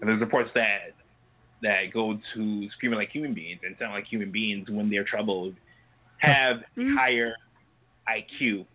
And 0.00 0.08
there's 0.08 0.20
reports 0.20 0.50
that 0.54 0.94
that 1.62 1.92
go 1.92 2.18
to 2.34 2.70
screaming 2.70 2.98
like 2.98 3.10
human 3.10 3.32
beings 3.34 3.60
and 3.64 3.76
sound 3.78 3.92
like 3.92 4.04
human 4.06 4.30
beings 4.32 4.68
when 4.68 4.90
they're 4.90 5.04
troubled 5.04 5.54
have 6.18 6.56
a 6.58 6.62
Mhm. 6.80 6.96
higher 6.96 7.34
IQ. 8.08 8.66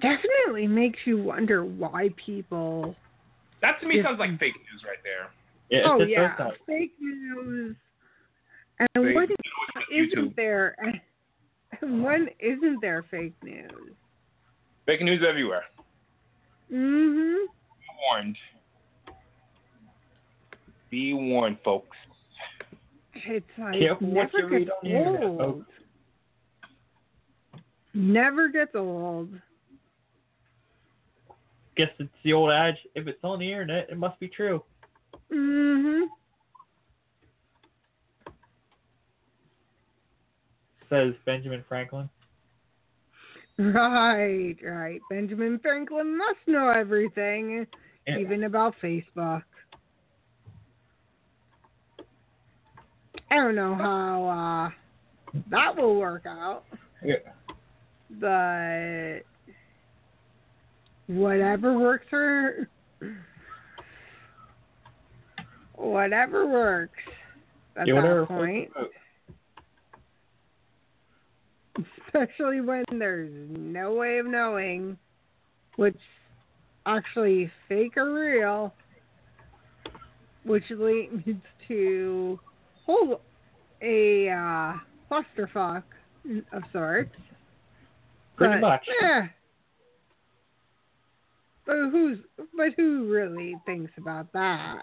Definitely 0.00 0.68
makes 0.68 1.00
you 1.04 1.18
wonder 1.20 1.64
why 1.64 2.10
people. 2.24 2.94
That 3.60 3.80
to 3.80 3.86
me 3.86 3.96
Yeah. 3.96 4.04
sounds 4.04 4.20
like 4.20 4.38
fake 4.38 4.54
news 4.54 4.84
right 4.86 5.02
there. 5.02 5.30
Yeah, 5.70 5.90
oh 5.90 6.02
yeah, 6.04 6.50
fake 6.66 6.92
news. 7.00 7.76
And 8.80 8.88
Fake 8.94 9.14
what 9.14 9.28
news 9.28 9.36
with 9.74 9.84
isn't 9.92 10.18
YouTube. 10.30 10.36
there? 10.36 10.76
And 11.82 12.02
when 12.02 12.28
isn't 12.38 12.80
there 12.80 13.04
fake 13.10 13.34
news? 13.42 13.92
Fake 14.86 15.02
news 15.02 15.22
everywhere. 15.28 15.64
Mm-hmm. 16.72 17.46
Be 17.46 17.86
warned. 18.10 18.36
Be 20.90 21.14
warned, 21.14 21.58
folks. 21.64 21.96
It's 23.14 23.44
like 23.58 23.78
Careful 23.78 24.06
what 24.08 24.30
never 24.32 24.38
you 24.38 24.46
read 24.48 24.66
gets 24.66 24.70
on 24.82 24.88
the 24.90 24.96
internet, 24.96 25.22
old. 25.24 25.38
folks. 25.38 25.66
Never 27.94 28.48
gets 28.48 28.74
old. 28.74 29.30
Guess 31.76 31.88
it's 31.98 32.08
the 32.24 32.32
old 32.32 32.50
adage: 32.50 32.76
if 32.94 33.06
it's 33.08 33.18
on 33.22 33.38
the 33.40 33.50
internet, 33.50 33.88
it 33.90 33.98
must 33.98 34.18
be 34.20 34.28
true. 34.28 34.62
Mhm. 35.32 36.06
Says 40.90 41.14
Benjamin 41.26 41.64
Franklin. 41.68 42.08
Right, 43.58 44.56
right. 44.62 45.00
Benjamin 45.10 45.58
Franklin 45.58 46.16
must 46.16 46.38
know 46.46 46.68
everything, 46.70 47.66
Yeah. 48.06 48.18
even 48.18 48.44
about 48.44 48.74
Facebook. 48.82 49.42
I 53.30 53.34
don't 53.36 53.54
know 53.56 53.74
how 53.74 54.24
uh, 55.34 55.40
that 55.50 55.76
will 55.76 55.96
work 55.96 56.24
out, 56.24 56.64
Yeah. 57.04 57.16
but 58.10 59.20
whatever 61.08 61.78
works 61.78 62.06
for 62.08 62.68
whatever 65.74 66.46
works 66.46 66.92
at 67.76 67.86
Yeah, 67.86 68.00
that 68.00 68.28
point. 68.28 68.70
your 68.74 68.88
especially 72.08 72.60
when 72.60 72.84
there's 72.90 73.30
no 73.50 73.94
way 73.94 74.18
of 74.18 74.26
knowing 74.26 74.96
what's 75.76 75.96
actually 76.86 77.50
fake 77.68 77.96
or 77.96 78.12
real, 78.12 78.74
which 80.44 80.64
leads 80.70 81.36
to 81.68 82.40
whole 82.84 83.20
a 83.82 84.30
uh, 84.30 84.72
clusterfuck 85.10 85.82
of 86.52 86.62
sorts. 86.72 87.14
Pretty 88.36 88.54
But, 88.54 88.60
much. 88.60 88.86
eh. 89.02 89.26
But 91.66 91.76
who's 91.90 92.18
but 92.56 92.68
who 92.76 93.12
really 93.12 93.54
thinks 93.66 93.92
about 93.98 94.32
that? 94.32 94.82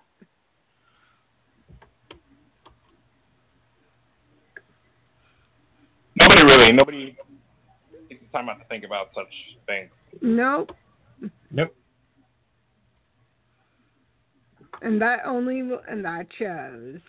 Nobody 6.36 6.54
really. 6.58 6.72
Nobody 6.72 7.18
takes 8.10 8.22
the 8.22 8.38
time 8.38 8.50
out 8.50 8.60
to 8.60 8.66
think 8.66 8.84
about 8.84 9.10
such 9.16 9.28
things. 9.66 9.90
Nope. 10.22 10.72
Nope. 11.52 11.76
And 14.82 15.02
that 15.02 15.20
only 15.26 15.62
and 15.88 16.04
that 16.06 16.28
shows. 16.38 17.00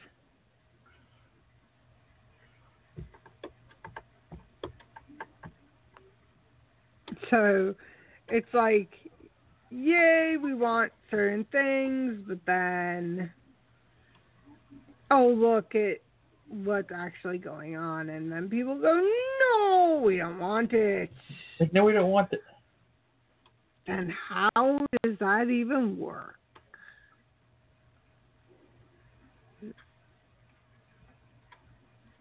So 7.30 7.74
it's 8.28 8.46
like, 8.54 8.90
yay, 9.70 10.36
we 10.40 10.54
want 10.54 10.92
certain 11.10 11.44
things, 11.50 12.22
but 12.26 12.38
then, 12.46 13.32
oh 15.10 15.26
look, 15.26 15.74
it 15.74 16.02
what's 16.48 16.90
actually 16.94 17.38
going 17.38 17.76
on, 17.76 18.10
and 18.10 18.30
then 18.30 18.48
people 18.48 18.76
go, 18.76 18.94
"No, 19.40 20.02
we 20.04 20.18
don't 20.18 20.38
want 20.38 20.72
it." 20.72 21.10
Like, 21.60 21.72
no, 21.72 21.84
we 21.84 21.92
don't 21.92 22.10
want 22.10 22.32
it. 22.32 22.42
And 23.86 24.10
how 24.10 24.86
does 25.02 25.18
that 25.18 25.48
even 25.48 25.98
work? 25.98 26.38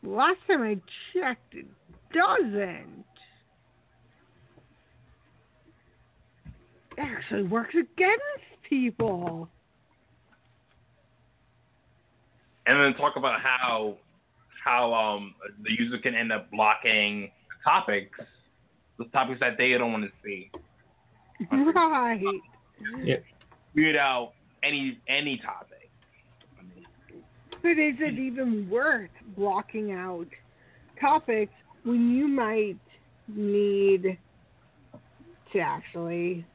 Last 0.04 0.38
time 0.48 0.62
I 0.62 0.80
checked, 1.14 1.56
it 1.56 1.66
doesn't. 2.14 3.06
It 6.98 7.00
actually 7.00 7.44
works 7.44 7.74
against 7.74 8.62
people. 8.70 9.50
and 12.66 12.80
then 12.80 12.94
talk 13.00 13.16
about 13.16 13.40
how 13.42 13.96
how 14.66 14.94
um 14.94 15.36
the 15.64 15.72
user 15.72 15.98
can 16.00 16.16
end 16.16 16.34
up 16.34 16.50
blocking 16.52 17.32
topics, 17.64 18.20
the 18.98 19.06
topics 19.06 19.40
that 19.40 19.58
they 19.58 19.72
don't 19.78 19.92
want 19.92 20.04
to 20.04 20.12
see. 20.24 20.52
Right. 21.52 22.22
Yeah. 23.04 23.18
Weird 23.76 23.96
out 23.96 24.34
any 24.64 25.00
any 25.08 25.38
topic. 25.38 25.90
But 27.62 27.72
is 27.72 27.96
it 28.00 28.20
even 28.20 28.70
worth 28.70 29.10
blocking 29.36 29.92
out 29.92 30.28
topics 31.00 31.54
when 31.84 32.16
you 32.16 32.28
might 32.28 32.78
need 33.28 34.18
to 35.52 35.60
actually 35.60 36.46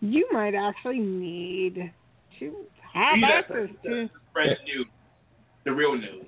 you 0.00 0.28
might 0.32 0.54
actually 0.54 0.98
need 0.98 1.92
to 2.38 2.54
have 2.94 3.16
Use 3.16 3.24
that 3.28 3.38
access 3.38 3.76
to 3.84 3.90
to 3.90 4.10
spread 4.30 4.56
news, 4.66 4.86
the 5.64 5.72
real 5.72 5.94
news. 5.96 6.26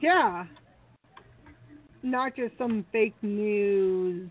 yeah. 0.00 0.44
Not 2.02 2.36
just 2.36 2.56
some 2.58 2.84
fake 2.92 3.14
news 3.22 4.30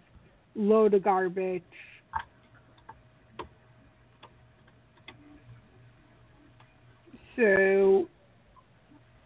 load 0.55 0.93
of 0.93 1.03
garbage. 1.03 1.63
So 7.35 8.07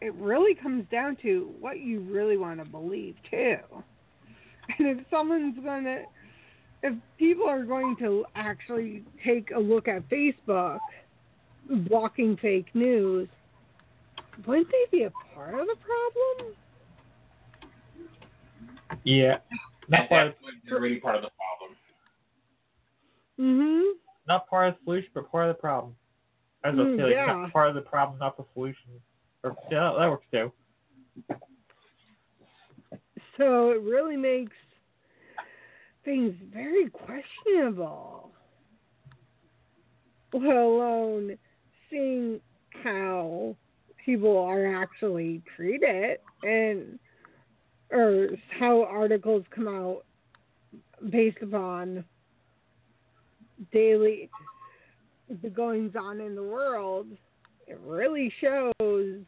it 0.02 0.14
really 0.16 0.56
comes 0.56 0.86
down 0.92 1.18
to 1.22 1.52
what 1.60 1.80
you 1.80 2.00
really 2.00 2.38
want 2.38 2.60
to 2.64 2.66
believe 2.66 3.16
too. 3.30 3.58
And 4.78 4.88
if 4.88 5.06
someone's 5.12 5.58
gonna 5.64 6.02
if 6.82 6.94
people 7.18 7.48
are 7.48 7.64
going 7.64 7.96
to 7.98 8.26
actually 8.36 9.04
take 9.26 9.52
a 9.56 9.60
look 9.60 9.88
at 9.88 10.08
Facebook 10.10 10.80
blocking 11.70 12.38
fake 12.38 12.68
news, 12.74 13.28
wouldn't 14.46 14.68
they 14.70 14.98
be 14.98 15.04
a 15.04 15.12
part 15.34 15.54
of 15.54 15.68
the 15.68 15.76
problem? 15.76 16.56
Yeah. 19.04 19.38
Not 19.88 20.00
That's 20.02 20.10
part 20.10 20.28
of, 20.28 20.34
definitely 20.34 20.72
already 20.72 21.00
part 21.00 21.16
of 21.16 21.22
the 21.24 21.30
problem. 21.30 21.78
Mhm. 23.40 23.94
not 24.28 24.48
part 24.50 24.68
of 24.70 24.76
the 24.76 24.84
solution, 24.84 25.10
but 25.14 25.32
part 25.32 25.50
of 25.50 25.56
the 25.56 25.60
problem. 25.62 25.96
As 26.64 26.74
I 26.74 26.78
was 26.78 26.88
Mm, 26.88 27.12
yeah. 27.12 27.26
not 27.26 27.54
part 27.54 27.70
of 27.70 27.76
the 27.76 27.82
problem, 27.82 28.20
not 28.20 28.38
the 28.38 28.46
solution. 28.54 29.02
Or, 29.44 29.56
yeah, 29.72 29.94
that 29.98 30.10
works 30.10 30.26
too. 30.32 30.52
So 33.38 33.72
it 33.72 33.82
really 33.82 34.18
makes 34.18 34.56
things 36.04 36.36
very 36.54 36.90
questionable. 36.90 38.32
Let 40.34 40.58
alone 40.58 41.38
seeing 41.90 42.40
how 42.84 43.56
people 44.06 44.38
are 44.38 44.82
actually 44.82 45.42
treated 45.56 46.18
and 46.44 47.00
or 47.92 48.30
how 48.60 48.84
articles 48.84 49.44
come 49.54 49.68
out 49.68 50.06
based 51.10 51.42
upon 51.42 52.04
daily 53.72 54.30
the 55.42 55.50
goings 55.50 55.96
on 56.00 56.20
in 56.20 56.36
the 56.36 56.44
world. 56.44 57.08
It 57.68 57.80
really 57.84 58.32
shows 58.42 59.22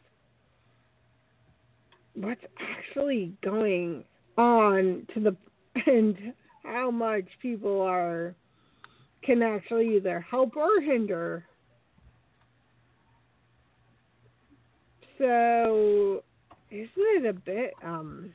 what's 2.14 2.44
actually 2.60 3.34
going 3.42 4.04
on 4.36 5.06
to 5.14 5.20
the 5.20 5.36
and 5.86 6.16
how 6.64 6.90
much 6.90 7.24
people 7.40 7.80
are 7.80 8.34
can 9.22 9.42
actually 9.42 9.96
either 9.96 10.20
help 10.20 10.56
or 10.56 10.80
hinder. 10.80 11.46
So 15.18 16.22
isn't 16.70 16.90
it 16.96 17.26
a 17.26 17.32
bit 17.32 17.74
um 17.82 18.32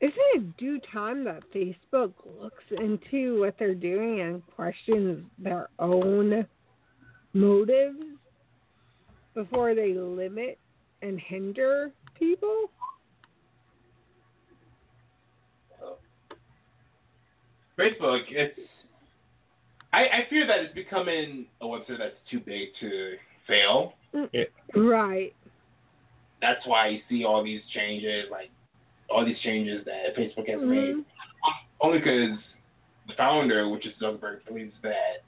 isn't 0.00 0.16
it 0.34 0.56
due 0.56 0.80
time 0.92 1.24
that 1.24 1.42
Facebook 1.54 2.12
looks 2.40 2.64
into 2.70 3.40
what 3.40 3.54
they're 3.58 3.74
doing 3.74 4.20
and 4.20 4.42
questions 4.54 5.24
their 5.38 5.70
own 5.78 6.46
motives 7.32 8.04
before 9.34 9.74
they 9.74 9.94
limit 9.94 10.58
and 11.02 11.18
hinder 11.18 11.90
people? 12.18 12.70
Facebook, 17.78 18.22
it's 18.30 18.58
I, 19.92 19.98
I 19.98 20.26
fear 20.28 20.46
that 20.46 20.58
it's 20.58 20.74
becoming 20.74 21.46
a 21.60 21.66
website 21.66 21.98
that's 21.98 22.14
too 22.30 22.40
big 22.40 22.68
to 22.80 23.14
fail. 23.46 23.94
Right. 24.74 25.34
That's 26.44 26.66
why 26.66 26.88
you 26.88 27.00
see 27.08 27.24
all 27.24 27.42
these 27.42 27.62
changes, 27.72 28.26
like 28.30 28.50
all 29.08 29.24
these 29.24 29.40
changes 29.42 29.82
that 29.86 30.14
Facebook 30.14 30.46
has 30.50 30.60
made. 30.60 30.96
Mhm. 30.96 31.04
Only 31.80 31.98
because 32.00 32.38
the 33.08 33.14
founder, 33.14 33.70
which 33.70 33.86
is 33.86 33.94
Zuckerberg, 33.98 34.44
believes 34.44 34.74
that 34.82 35.22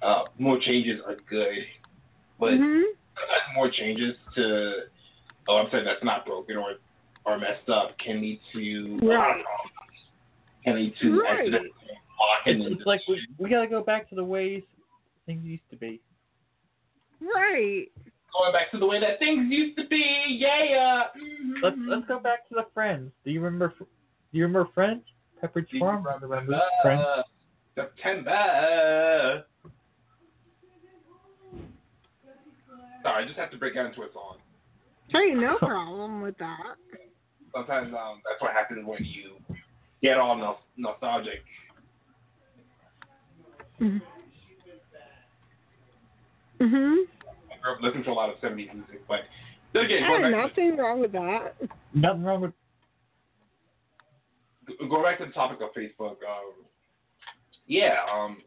uh, 0.00 0.24
more 0.38 0.58
changes 0.58 1.02
are 1.06 1.16
good, 1.28 1.66
but 2.38 2.52
Mhm. 2.52 2.84
more 3.56 3.68
changes 3.68 4.16
to 4.36 4.88
a 5.48 5.52
website 5.52 5.84
that's 5.84 6.02
not 6.04 6.24
broken 6.24 6.56
or 6.56 6.76
or 7.26 7.36
messed 7.36 7.68
up 7.68 7.98
can 7.98 8.22
lead 8.22 8.40
to 8.52 8.58
a 9.02 9.04
lot 9.04 9.14
Right. 9.18 9.40
of 9.40 9.44
problems. 9.44 9.74
Can 10.64 10.74
lead 10.76 10.96
to 10.96 11.20
Right. 11.20 11.40
accidents, 11.40 11.74
It's, 12.46 12.66
it's 12.66 12.86
like 12.86 13.06
we, 13.06 13.20
we 13.38 13.50
gotta 13.50 13.66
go 13.66 13.82
back 13.82 14.08
to 14.08 14.14
the 14.14 14.24
ways 14.24 14.62
things 15.26 15.44
used 15.44 15.68
to 15.70 15.76
be. 15.76 16.00
Right. 17.20 17.88
Going 18.32 18.52
back 18.52 18.70
to 18.72 18.78
the 18.78 18.86
way 18.86 19.00
that 19.00 19.18
things 19.18 19.46
used 19.50 19.76
to 19.78 19.86
be. 19.88 20.38
Yeah. 20.40 21.04
mhm. 21.16 21.52
Let's 21.62 21.76
let's 21.86 22.06
go 22.06 22.18
back 22.18 22.48
to 22.48 22.54
the 22.54 22.66
Friends. 22.74 23.10
Do 23.24 23.30
you 23.30 23.40
remember? 23.40 23.72
Do 23.78 23.86
you 24.32 24.44
remember 24.44 24.68
Friends? 24.74 25.02
Pepperidge 25.42 25.78
Farm. 25.78 26.04
Remember 26.20 26.60
Friends? 26.82 27.02
September. 27.74 29.44
Sorry, 33.02 33.24
I 33.24 33.26
just 33.26 33.38
have 33.38 33.50
to 33.52 33.56
break 33.56 33.76
out 33.76 33.86
into 33.86 34.02
a 34.02 34.12
song. 34.12 34.36
Hey, 35.08 35.30
no 35.32 35.56
problem 35.58 36.20
with 36.20 36.36
that. 36.38 36.74
Sometimes 37.54 37.94
um, 37.94 38.20
that's 38.28 38.42
what 38.42 38.52
happens 38.52 38.84
when 38.86 39.04
you 39.04 39.32
get 40.02 40.18
all 40.18 40.36
nos- 40.36 40.56
nostalgic. 40.76 41.42
Mhm. 43.80 44.02
Mhm. 46.60 47.04
I 47.68 47.74
grew 47.74 47.76
up 47.76 47.82
listening 47.82 48.04
to 48.04 48.10
a 48.10 48.12
lot 48.12 48.30
of 48.30 48.36
70s 48.36 48.72
music, 48.74 49.02
but 49.08 49.20
again, 49.74 50.02
going 50.08 50.24
Hey, 50.24 50.32
back, 50.32 50.56
nothing 50.56 50.76
wrong 50.76 51.00
with 51.00 51.12
that. 51.12 51.54
Nothing 51.94 52.22
wrong 52.22 52.40
with. 52.40 52.52
Go 54.88 55.02
back 55.02 55.18
to 55.18 55.26
the 55.26 55.32
topic 55.32 55.58
of 55.62 55.70
Facebook, 55.74 56.16
um, 56.28 56.52
yeah, 57.66 57.96
um, 58.12 58.38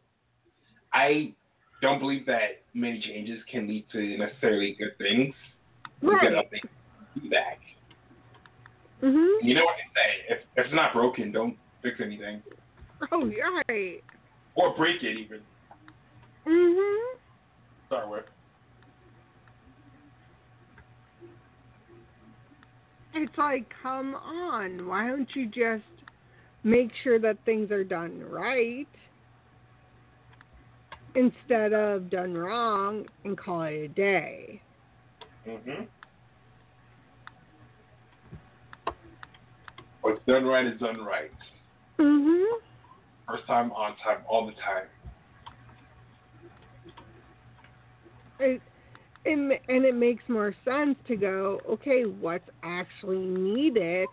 I 0.92 1.32
don't 1.80 1.98
believe 1.98 2.26
that 2.26 2.62
many 2.74 3.00
changes 3.00 3.40
can 3.50 3.66
lead 3.68 3.84
to 3.92 4.18
necessarily 4.18 4.76
good 4.78 4.96
things. 4.98 5.34
We 6.00 6.10
get 6.20 6.32
Right. 6.32 6.50
updates, 6.50 6.68
feedback. 7.14 7.60
Mhm. 9.00 9.42
You 9.42 9.54
know 9.54 9.64
what 9.64 9.76
they 9.76 10.00
say? 10.00 10.24
If, 10.28 10.38
if 10.56 10.66
it's 10.66 10.74
not 10.74 10.92
broken, 10.92 11.32
don't 11.32 11.58
fix 11.82 12.00
anything. 12.00 12.42
Oh, 13.10 13.26
you're 13.26 13.62
right. 13.68 14.02
Or 14.54 14.76
break 14.76 15.02
it, 15.02 15.16
even. 15.16 15.42
Mhm. 16.46 17.16
Start 17.86 18.08
with. 18.08 18.24
It's 23.14 23.36
like, 23.36 23.66
come 23.82 24.14
on. 24.14 24.86
Why 24.86 25.06
don't 25.08 25.28
you 25.34 25.46
just 25.46 25.84
make 26.64 26.90
sure 27.02 27.18
that 27.18 27.36
things 27.44 27.70
are 27.70 27.84
done 27.84 28.22
right 28.28 28.88
instead 31.14 31.72
of 31.72 32.08
done 32.08 32.34
wrong 32.34 33.06
and 33.24 33.36
call 33.36 33.62
it 33.62 33.72
a 33.74 33.88
day? 33.88 34.62
Mm-hmm. 35.46 35.84
What's 40.00 40.24
done 40.26 40.44
right 40.44 40.66
is 40.66 40.80
done 40.80 41.00
right. 41.00 41.30
Mhm. 41.98 42.44
First 43.28 43.46
time, 43.46 43.70
on 43.72 43.96
time, 43.98 44.18
all 44.28 44.46
the 44.46 44.52
time. 44.52 44.86
It, 48.40 48.62
ma- 49.24 49.54
and 49.68 49.84
it 49.84 49.94
makes 49.94 50.22
more 50.28 50.54
sense 50.64 50.96
to 51.06 51.16
go, 51.16 51.60
okay, 51.68 52.04
what's 52.04 52.48
actually 52.62 53.18
needed 53.18 54.08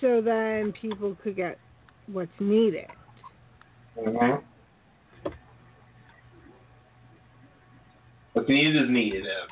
so 0.00 0.20
then 0.20 0.72
people 0.80 1.16
could 1.22 1.34
get 1.36 1.58
what's 2.06 2.30
needed. 2.38 2.86
Mm-hmm. 3.98 4.44
What's 8.34 8.48
needed 8.48 8.76
is 8.84 8.90
needed. 8.90 9.26
Uh, 9.26 9.46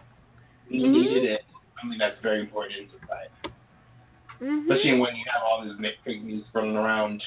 you 0.69 0.87
Mhm. 0.87 0.93
needed 0.93 1.25
it. 1.25 1.45
I 1.83 1.87
mean, 1.87 1.99
that's 1.99 2.21
very 2.21 2.41
important 2.41 2.79
in 2.79 2.89
society, 3.01 3.31
Mhm. 4.41 4.63
especially 4.71 4.99
when 5.01 5.17
you 5.17 5.25
have 5.33 5.43
all 5.43 5.65
this 5.65 5.77
mi- 5.79 5.97
fake 6.05 6.23
news 6.23 6.45
running 6.53 6.77
around. 6.77 7.25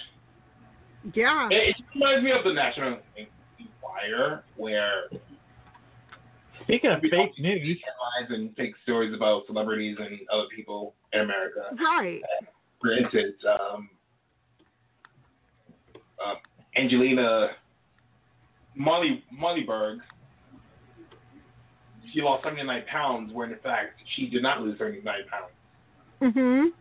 Yeah. 1.14 1.50
It, 1.52 1.76
it 1.78 1.86
reminds 1.94 2.24
me 2.24 2.32
of 2.32 2.44
the 2.44 2.54
National 2.54 3.00
Enquirer, 3.90 4.44
where 4.56 5.04
Speaking 6.64 6.92
of 6.92 7.02
fake 7.02 7.40
news, 7.40 7.80
headlines 7.84 8.32
and 8.32 8.56
fake 8.56 8.76
stories 8.84 9.12
about 9.16 9.48
celebrities 9.48 9.98
and 10.00 10.20
other 10.32 10.46
people 10.56 10.94
in 11.14 11.22
America. 11.22 11.62
Right. 11.80 12.22
For 12.80 12.92
instance, 12.92 13.36
um, 13.48 13.90
uh, 16.24 16.36
Angelina 16.78 17.50
Molly 18.76 19.24
Mollyberg, 19.34 19.98
she 22.14 22.22
lost 22.22 22.44
79 22.44 22.84
pounds, 22.92 23.34
when 23.34 23.52
in 23.52 23.60
fact 23.60 24.00
she 24.16 24.30
did 24.30 24.44
not 24.44 24.62
lose 24.62 24.78
79 24.78 25.04
pounds. 25.28 25.52
Mhm. 26.22 26.74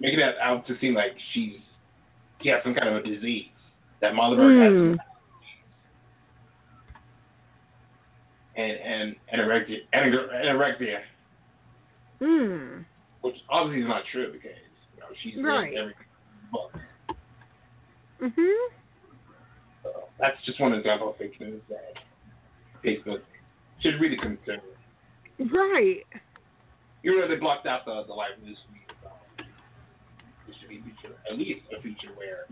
Making 0.00 0.18
that 0.18 0.36
out 0.42 0.66
to 0.66 0.78
seem 0.80 0.94
like 0.94 1.16
she's 1.32 1.60
she 2.42 2.50
has 2.50 2.62
some 2.62 2.74
kind 2.74 2.88
of 2.88 2.96
a 2.96 3.02
disease 3.02 3.48
that 4.00 4.12
Mollyberg 4.14 4.62
has. 4.62 4.72
Mm. 4.72 4.98
And 8.56 8.72
and 8.72 9.16
anorexia, 9.34 9.78
anor- 9.94 10.32
anorexia, 10.44 10.98
Mm. 12.20 12.84
which 13.20 13.36
obviously 13.48 13.82
is 13.82 13.88
not 13.88 14.02
true 14.10 14.32
because 14.32 14.56
you 14.94 15.00
know 15.00 15.06
she's 15.22 15.36
Right. 15.40 15.74
every 15.74 15.94
book. 16.50 16.74
Mhm. 18.20 18.68
So 19.84 20.08
that's 20.18 20.42
just 20.44 20.58
one 20.58 20.74
example 20.74 21.10
of 21.10 21.16
fake 21.18 21.38
news 21.40 21.62
that 21.68 21.94
Facebook 22.82 23.22
should 23.80 24.00
really 24.00 24.16
consider. 24.16 24.60
Right. 25.38 26.04
Even 27.04 27.20
though 27.20 27.28
they 27.28 27.36
blocked 27.36 27.66
out 27.66 27.84
the, 27.84 28.02
the 28.08 28.12
live 28.12 28.42
news 28.42 28.58
feed, 28.72 29.06
um, 29.06 29.46
there 30.46 30.54
should 30.58 30.68
be 30.68 30.78
a 30.78 30.82
feature, 30.82 31.14
at 31.30 31.38
least 31.38 31.60
a 31.72 31.80
feature 31.80 32.12
where 32.16 32.46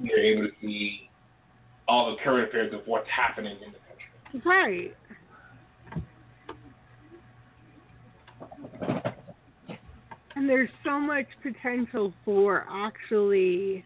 you're 0.00 0.18
able 0.18 0.48
to 0.48 0.52
see 0.60 1.08
all 1.86 2.10
the 2.10 2.16
current 2.22 2.48
affairs 2.48 2.72
of 2.72 2.80
what's 2.86 3.08
happening 3.08 3.56
in 3.64 3.72
the 3.72 3.78
country. 3.78 4.42
Right. 4.44 4.94
And 10.36 10.48
there's 10.48 10.70
so 10.84 11.00
much 11.00 11.26
potential 11.42 12.12
for 12.24 12.66
actually 12.70 13.84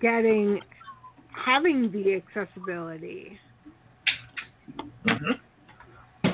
getting 0.00 0.60
having 1.30 1.92
the 1.92 2.14
accessibility. 2.14 3.38
Mm-hmm. 5.06 6.30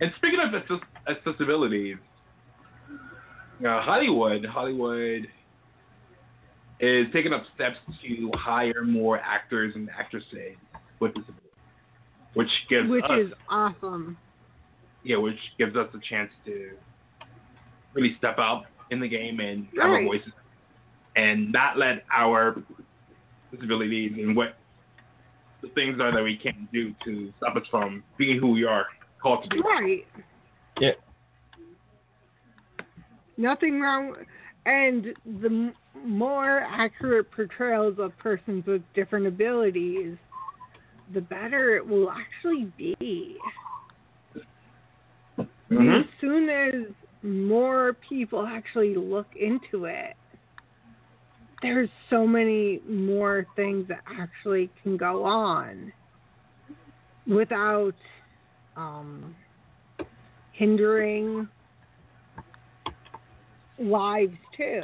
And 0.00 0.12
speaking 0.16 0.40
of 0.40 0.54
access- 0.54 0.78
accessibility, 1.08 1.96
uh, 3.66 3.82
Hollywood, 3.82 4.44
Hollywood 4.44 5.26
is 6.80 7.06
taking 7.12 7.32
up 7.32 7.42
steps 7.54 7.76
to 8.02 8.30
hire 8.34 8.84
more 8.84 9.18
actors 9.18 9.72
and 9.74 9.88
actresses 9.90 10.56
with 11.00 11.12
disabilities, 11.14 11.42
which 12.34 12.48
gives 12.70 12.88
Which 12.88 13.04
us, 13.04 13.20
is 13.26 13.32
awesome. 13.50 14.16
yeah, 15.04 15.16
which 15.16 15.38
gives 15.58 15.76
us 15.76 15.88
a 15.94 15.98
chance 16.08 16.30
to 16.46 16.70
really 17.94 18.14
step 18.18 18.38
up 18.38 18.64
in 18.90 19.00
the 19.00 19.08
game 19.08 19.40
and 19.40 19.66
have 19.80 19.90
our 19.90 20.04
voices, 20.04 20.32
and 21.16 21.50
not 21.52 21.76
let 21.76 22.04
our 22.14 22.62
disabilities 23.50 24.12
and 24.16 24.36
what 24.36 24.56
the 25.62 25.68
things 25.70 26.00
are 26.00 26.12
that 26.12 26.22
we 26.22 26.36
can't 26.36 26.70
do 26.72 26.94
to 27.04 27.32
stop 27.38 27.56
us 27.56 27.64
from 27.70 28.04
being 28.16 28.38
who 28.38 28.52
we 28.52 28.64
are 28.64 28.86
called 29.20 29.42
to 29.42 29.48
be. 29.48 29.60
Right. 29.60 30.06
Yeah. 30.80 30.92
Nothing 33.38 33.80
wrong. 33.80 34.14
And 34.66 35.14
the 35.40 35.72
more 36.04 36.60
accurate 36.60 37.30
portrayals 37.30 37.98
of 37.98 38.16
persons 38.18 38.66
with 38.66 38.82
different 38.94 39.26
abilities, 39.26 40.16
the 41.14 41.20
better 41.22 41.76
it 41.76 41.86
will 41.86 42.10
actually 42.10 42.70
be. 42.76 43.38
Mhm. 45.70 46.00
As 46.00 46.06
soon 46.20 46.48
as 46.48 46.92
more 47.22 47.94
people 47.94 48.46
actually 48.46 48.94
look 48.94 49.34
into 49.36 49.86
it, 49.86 50.16
there's 51.62 51.90
so 52.10 52.26
many 52.26 52.80
more 52.88 53.46
things 53.56 53.88
that 53.88 54.02
actually 54.06 54.70
can 54.82 54.96
go 54.96 55.24
on 55.24 55.92
without 57.26 57.94
um, 58.76 59.34
hindering 60.52 61.48
lives 63.78 64.36
too. 64.56 64.82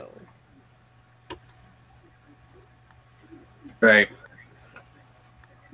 Right. 3.81 4.09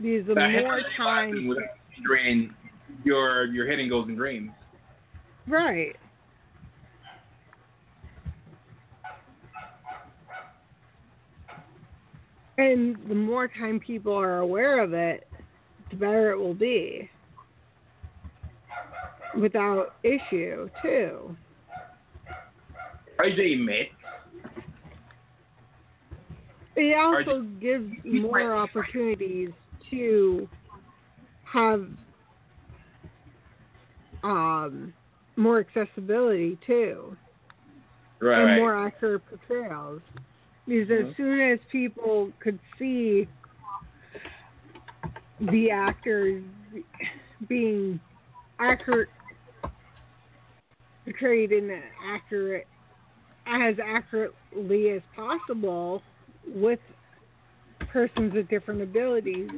Because 0.00 0.26
the 0.26 0.34
That 0.34 0.52
more 0.62 0.80
time, 0.96 1.46
without 1.46 1.64
hindering 1.90 2.54
your 3.04 3.46
your 3.46 3.66
hitting 3.66 3.88
goals 3.88 4.08
and 4.08 4.16
dreams. 4.16 4.50
right? 5.46 5.94
And 12.58 12.96
the 13.08 13.14
more 13.14 13.48
time 13.48 13.80
people 13.80 14.14
are 14.14 14.38
aware 14.38 14.82
of 14.82 14.92
it, 14.92 15.26
the 15.90 15.96
better 15.96 16.30
it 16.32 16.38
will 16.38 16.52
be. 16.52 17.08
Without 19.38 19.94
issue, 20.02 20.68
too. 20.82 21.36
RJ 23.20 23.58
Mitte 23.58 23.90
It 26.76 26.94
Are 26.94 27.18
also 27.18 27.42
gives 27.60 27.90
more 28.04 28.54
opportunities 28.56 29.50
to 29.90 30.48
have 31.44 31.86
um, 34.22 34.94
more 35.36 35.60
accessibility 35.60 36.58
too, 36.66 37.16
right, 38.20 38.38
and 38.38 38.46
right. 38.50 38.56
more 38.58 38.86
accurate 38.86 39.22
portrayals. 39.28 40.00
Because 40.66 41.08
as 41.08 41.16
soon 41.16 41.40
as 41.40 41.58
people 41.72 42.30
could 42.40 42.58
see 42.78 43.26
the 45.50 45.70
actors 45.70 46.44
being 47.48 47.98
accurate, 48.60 49.08
portrayed 51.04 51.50
in 51.50 51.70
an 51.70 51.82
accurate, 52.06 52.68
as 53.50 53.76
accurately 53.84 54.90
as 54.90 55.02
possible, 55.14 56.02
with 56.46 56.78
persons 57.92 58.32
with 58.34 58.48
different 58.48 58.82
abilities, 58.82 59.50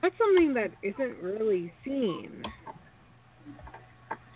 that's 0.00 0.14
something 0.18 0.54
that 0.54 0.70
isn't 0.82 1.22
really 1.22 1.72
seen. 1.84 2.42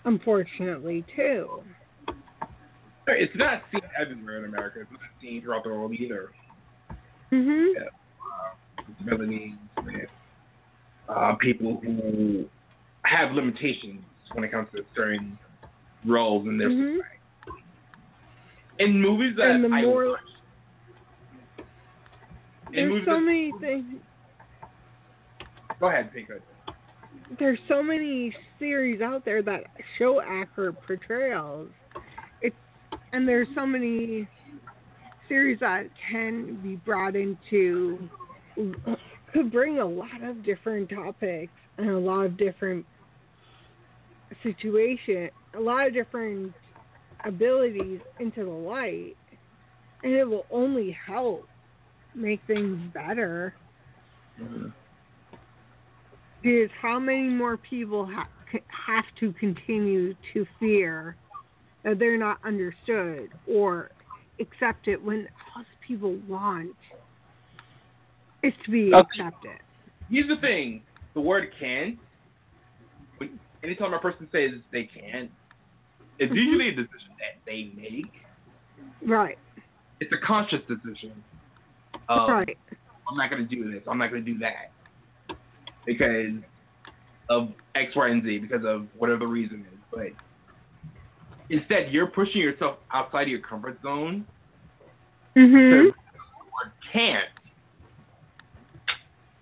Unfortunately, 0.05 1.05
too. 1.15 1.63
It's 3.09 3.37
not 3.37 3.63
seen 3.73 3.83
everywhere 4.01 4.39
in 4.39 4.45
America. 4.47 4.81
It's 4.81 4.91
not 4.91 5.01
seen 5.21 5.43
throughout 5.43 5.65
the 5.65 5.71
world 5.71 5.93
either. 5.95 6.31
Mhm. 7.31 7.75
Yeah. 7.75 7.83
Uh, 8.21 8.83
disabilities, 8.99 9.55
with 9.85 10.11
uh, 11.09 11.35
people 11.37 11.81
who 11.85 12.49
have 13.05 13.33
limitations 13.33 14.05
when 14.33 14.45
it 14.45 14.51
comes 14.51 14.69
to 14.73 14.85
certain 14.95 15.39
roles 16.05 16.47
in 16.47 16.59
their 16.59 16.69
Mhm. 16.69 16.97
society. 16.97 17.16
In 18.79 19.01
movies 19.01 19.37
that 19.37 19.51
And 19.51 19.65
the 19.65 19.69
I 19.75 19.83
more- 19.83 20.11
watch, 20.11 20.21
There's 22.73 23.05
so 23.05 23.15
that- 23.15 23.21
many 23.21 23.53
things. 23.61 24.01
Go 25.81 25.89
ahead, 25.89 26.11
take. 26.13 26.29
There's 27.39 27.59
so 27.69 27.83
many 27.83 28.35
series 28.59 29.01
out 29.01 29.25
there 29.25 29.43
that 29.43 29.65
show 29.99 30.21
accurate 30.21 30.81
portrayals. 30.83 31.71
It's 32.43 32.57
and 33.13 33.27
there's 33.27 33.49
so 33.55 33.67
many 33.67 34.27
series 35.29 35.59
that 35.61 35.87
can 36.11 36.55
be 36.57 36.77
brought 36.77 37.17
into 37.17 38.09
could 39.33 39.51
bring 39.51 39.79
a 39.79 39.85
lot 39.85 40.23
of 40.23 40.43
different 40.45 40.89
topics 40.89 41.53
and 41.79 41.91
a 41.91 41.99
lot 41.99 42.27
of 42.27 42.37
different 42.37 42.87
situation, 44.43 45.31
a 45.55 45.61
lot 45.61 45.87
of 45.87 45.93
different 45.95 46.53
abilities 47.27 48.01
into 48.21 48.45
the 48.45 48.51
light 48.51 49.17
and 50.03 50.13
it 50.13 50.25
will 50.25 50.47
only 50.51 50.91
help 50.93 51.47
make 52.15 52.41
things 52.47 52.81
better. 52.93 53.55
Mhm. 54.39 54.73
Because 56.41 56.71
how 56.81 56.99
many 56.99 57.29
more 57.29 57.57
people 57.57 58.07
ha- 58.07 58.29
have 58.69 59.05
to 59.17 59.33
continue 59.33 60.15
to 60.33 60.47
fear 60.61 61.17
that 61.83 61.99
they're 61.99 62.17
not 62.17 62.39
understood 62.45 63.33
or 63.47 63.91
accept 64.39 64.87
it 64.87 65.03
when 65.03 65.29
all 65.55 65.65
people 65.81 66.15
want 66.29 66.77
is 68.43 68.55
to 68.65 68.71
be 68.71 68.95
Okay. 68.95 69.21
accepted? 69.21 69.61
Here's 70.09 70.29
the 70.29 70.37
thing: 70.37 70.85
the 71.15 71.21
word 71.21 71.53
"can't." 71.59 71.99
Anytime 73.65 73.95
a 73.95 73.99
person 73.99 74.29
says 74.31 74.63
they 74.71 74.85
can't, 74.85 75.33
it's 76.19 76.33
Mhm. 76.33 76.37
usually 76.37 76.69
a 76.69 76.73
decision 76.73 77.11
that 77.19 77.45
they 77.45 77.71
make. 77.77 78.13
Right. 79.03 79.39
It's 80.01 80.13
a 80.13 80.19
conscious 80.19 80.63
decision. 80.67 81.23
Um, 82.09 82.31
right. 82.31 82.59
I'm 83.09 83.17
not 83.17 83.31
going 83.31 83.47
to 83.47 83.55
do 83.55 83.71
this. 83.71 83.83
I'm 83.87 83.99
not 83.99 84.11
going 84.11 84.25
to 84.25 84.33
do 84.33 84.39
that 84.39 84.73
because 85.85 86.35
of 87.29 87.53
X, 87.75 87.95
Y, 87.95 88.09
and 88.09 88.23
Z, 88.23 88.39
because 88.39 88.65
of 88.65 88.87
whatever 88.97 89.21
the 89.21 89.27
reason 89.27 89.61
is. 89.73 89.79
But 89.93 90.09
instead, 91.51 91.93
you're 91.93 92.07
pushing 92.09 92.41
yourself 92.41 92.79
outside 92.93 93.23
of 93.23 93.29
your 93.29 93.41
comfort 93.41 93.81
zone. 93.83 94.27
Mm-hmm. 95.37 95.89
Or 95.89 96.73
can't. 96.93 97.29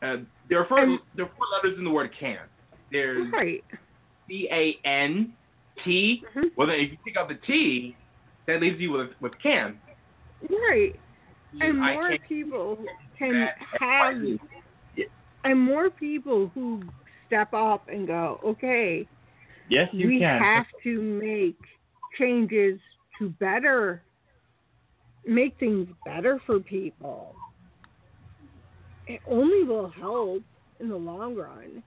Uh, 0.02 0.16
there 0.48 0.60
are 0.60 0.66
four. 0.66 0.98
there 1.14 1.24
are 1.26 1.30
four 1.36 1.46
letters 1.56 1.78
in 1.78 1.84
the 1.84 1.90
word 1.90 2.10
can't. 2.18 2.48
There's 2.92 3.30
Right. 3.32 3.64
C 4.28 4.48
A 4.50 4.78
N 4.84 5.32
T. 5.84 6.22
Well, 6.56 6.66
then 6.68 6.76
if 6.80 6.92
you 6.92 6.98
take 7.04 7.16
out 7.16 7.28
the 7.28 7.38
T, 7.46 7.96
that 8.46 8.60
leaves 8.60 8.80
you 8.80 8.92
with 8.92 9.10
with 9.20 9.32
can. 9.42 9.78
Right. 10.48 10.94
And 11.60 11.82
I 11.82 11.94
more 11.94 12.18
people 12.28 12.78
can 13.18 13.32
that. 13.32 13.54
have, 13.80 14.14
and 15.44 15.60
more 15.60 15.90
people 15.90 16.50
who 16.54 16.82
step 17.26 17.52
up 17.54 17.88
and 17.88 18.06
go, 18.06 18.40
okay, 18.44 19.06
Yes, 19.68 19.88
you 19.92 20.08
we 20.08 20.18
can. 20.18 20.38
have 20.40 20.66
to 20.82 21.00
make 21.00 21.58
changes 22.18 22.78
to 23.18 23.30
better, 23.40 24.02
make 25.26 25.58
things 25.58 25.88
better 26.04 26.40
for 26.44 26.60
people. 26.60 27.34
It 29.06 29.20
only 29.28 29.64
will 29.64 29.90
help 29.90 30.42
in 30.80 30.88
the 30.88 30.96
long 30.96 31.34
run. 31.34 31.82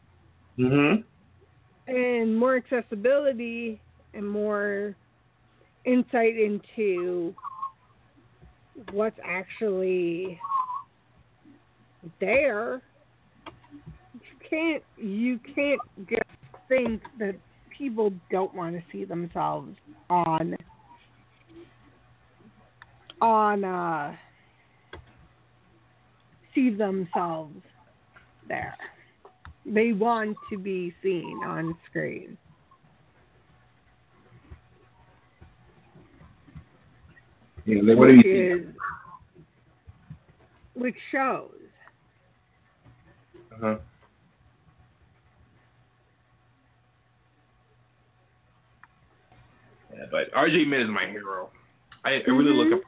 Mm-hmm. 0.58 1.02
And 1.88 2.38
more 2.38 2.58
accessibility 2.58 3.80
and 4.14 4.28
more 4.28 4.96
insight 5.86 6.38
into 6.38 7.34
what's 8.92 9.18
actually 9.24 10.40
there. 12.20 12.82
You 14.14 14.50
can't 14.50 14.84
you 14.98 15.40
can't 15.56 15.82
just 16.10 16.22
think 16.68 17.02
that 17.20 17.36
people 17.78 18.12
don't 18.32 18.54
want 18.54 18.76
to 18.76 18.84
see 18.92 19.06
themselves 19.06 19.76
on 20.10 20.56
on 23.22 23.64
uh 23.64 24.16
see 26.54 26.70
themselves 26.70 27.56
there 28.48 28.76
they 29.68 29.92
want 29.92 30.38
to 30.50 30.58
be 30.58 30.94
seen 31.04 31.42
on 31.44 31.76
screen. 31.90 32.38
Yeah, 37.66 37.82
they 37.86 37.96
what 37.96 38.08
which 38.08 38.66
which 40.76 40.96
shows. 41.12 41.52
Uh-huh. 43.54 43.78
Yeah, 49.94 50.06
but 50.12 50.32
RJ 50.34 50.66
Mitte 50.68 50.84
is 50.84 50.90
my 50.90 51.08
hero. 51.08 51.50
I, 52.06 52.12
I 52.26 52.30
really 52.30 52.52
look 52.54 52.68
Mhm. 52.70 52.74
up. 52.76 52.82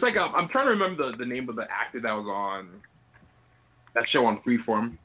It's 0.00 0.16
like 0.16 0.16
um, 0.16 0.32
I'm 0.34 0.48
trying 0.48 0.64
to 0.64 0.70
remember 0.70 1.10
the, 1.10 1.18
the 1.18 1.26
name 1.26 1.50
of 1.50 1.56
the 1.56 1.64
actor 1.70 2.00
that 2.00 2.12
was 2.12 2.24
on 2.26 2.70
that 3.94 4.04
show 4.10 4.24
on 4.24 4.40
Freeform. 4.40 4.96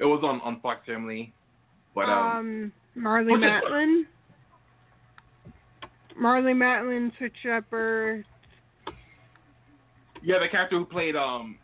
It 0.00 0.06
was 0.06 0.22
on 0.24 0.40
on 0.40 0.60
Fox 0.60 0.80
Family, 0.86 1.30
but 1.94 2.06
um, 2.06 2.10
um 2.10 2.72
Marlee 2.96 3.38
Matlin. 3.38 4.04
Marlee 6.18 6.56
Matlin, 6.56 7.12
Switched 7.18 7.44
at 7.44 7.68
Birth. 7.68 8.24
yeah, 10.22 10.38
the 10.38 10.48
character 10.48 10.78
who 10.78 10.86
played 10.86 11.14
um 11.14 11.58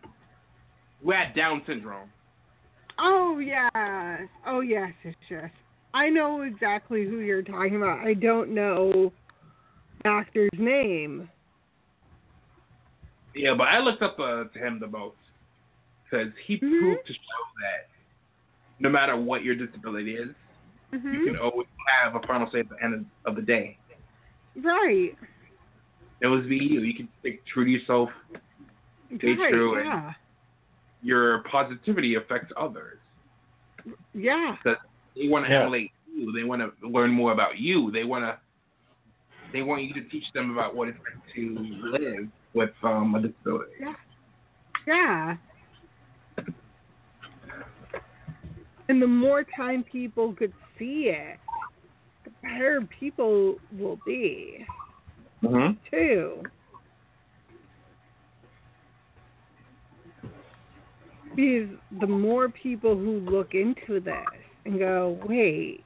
who 1.03 1.13
had 1.13 1.35
Down 1.35 1.63
syndrome. 1.67 2.11
Oh 2.99 3.39
yes. 3.39 3.71
Oh 4.47 4.61
yes, 4.61 4.93
yes, 5.03 5.15
yes. 5.31 5.51
I 5.95 6.11
know 6.11 6.43
exactly 6.43 7.07
who 7.07 7.21
you're 7.21 7.41
talking 7.41 7.77
about. 7.77 8.07
I 8.07 8.13
don't 8.13 8.55
know 8.55 9.15
the 10.05 10.11
actor's 10.11 10.51
name. 10.59 11.31
Yeah, 13.39 13.55
but 13.55 13.69
I 13.69 13.79
looked 13.79 14.03
up 14.03 14.19
uh, 14.19 14.45
to 14.53 14.59
him 14.59 14.81
the 14.81 14.89
most 14.89 15.17
because 16.05 16.33
he 16.45 16.57
proved 16.57 17.07
to 17.07 17.13
show 17.13 17.43
that 17.61 17.89
no 18.81 18.89
matter 18.89 19.17
what 19.17 19.45
your 19.45 19.55
disability 19.55 20.15
is, 20.17 20.31
Mhm. 20.93 21.13
you 21.13 21.25
can 21.27 21.37
always 21.37 21.69
have 22.03 22.15
a 22.17 22.21
final 22.27 22.51
say 22.51 22.61
at 22.61 22.69
the 22.69 22.83
end 22.83 22.95
of, 22.95 23.05
of 23.27 23.37
the 23.37 23.43
day. 23.43 23.77
Right. 24.57 25.17
It 26.21 26.27
was 26.27 26.45
be 26.47 26.57
you. 26.57 26.81
You 26.81 26.95
can 26.95 27.09
stick 27.21 27.45
true 27.47 27.65
to 27.65 27.71
yourself. 27.71 28.11
Stay 29.19 29.35
right, 29.35 29.53
true, 29.53 29.79
and 29.79 30.15
your 31.03 31.43
positivity 31.45 32.17
affects 32.17 32.53
others. 32.57 32.99
Yeah. 34.15 34.57
Because 34.65 34.79
they 35.15 35.29
want 35.29 35.47
to 35.47 35.53
Yeah. 35.53 35.61
emulate 35.61 35.93
you. 36.13 36.33
They 36.33 36.43
want 36.45 36.61
to 36.63 36.89
learn 36.89 37.11
more 37.13 37.33
about 37.33 37.59
you. 37.59 37.91
They 37.93 38.05
want 38.05 38.25
to. 38.25 38.39
They 39.53 39.63
want 39.63 39.83
you 39.83 39.95
to 39.95 40.03
teach 40.09 40.31
them 40.33 40.51
about 40.51 40.75
what 40.75 40.89
it's 40.89 40.99
like 40.99 41.35
to 41.35 41.59
live 41.59 42.29
with 42.55 42.71
um, 42.83 43.15
a 43.15 43.21
disability. 43.23 43.73
Yeah. 43.81 43.95
Yeah. 44.87 45.37
And 48.89 49.03
the 49.03 49.07
more 49.07 49.45
time 49.57 49.85
people 49.85 50.35
could 50.35 50.53
see 50.79 51.11
it, 51.15 51.39
the 52.25 52.31
better 52.43 52.81
people 52.99 53.57
will 53.79 53.99
be, 54.07 54.65
Mm-hmm. 55.43 55.75
too. 55.89 56.43
Because 61.37 61.69
the 62.01 62.07
more 62.07 62.49
people 62.49 62.97
who 62.97 63.21
look 63.21 63.55
into 63.55 64.01
this 64.01 64.15
and 64.65 64.79
go, 64.79 65.21
wait, 65.27 65.85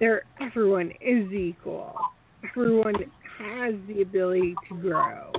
there, 0.00 0.24
everyone 0.40 0.90
is 1.00 1.30
equal. 1.32 1.94
Everyone 2.50 2.94
has 3.38 3.74
the 3.86 4.02
ability 4.02 4.54
to 4.68 4.74
grow. 4.80 5.32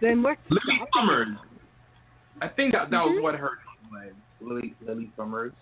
Then 0.00 0.22
what? 0.22 0.38
Lily 0.50 0.80
Summers. 0.94 1.28
I 2.42 2.48
think 2.48 2.72
that, 2.72 2.90
that 2.90 3.04
was 3.04 3.16
Mhm. 3.18 3.22
what 3.22 3.34
her 3.36 3.50
name 3.82 3.90
was. 3.90 4.16
Lily 4.40 4.76
Lily 4.80 5.12
Summers. 5.16 5.54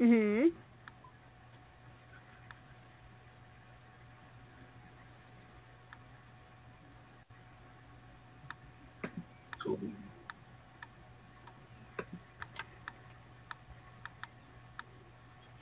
Mhm. 0.00 0.52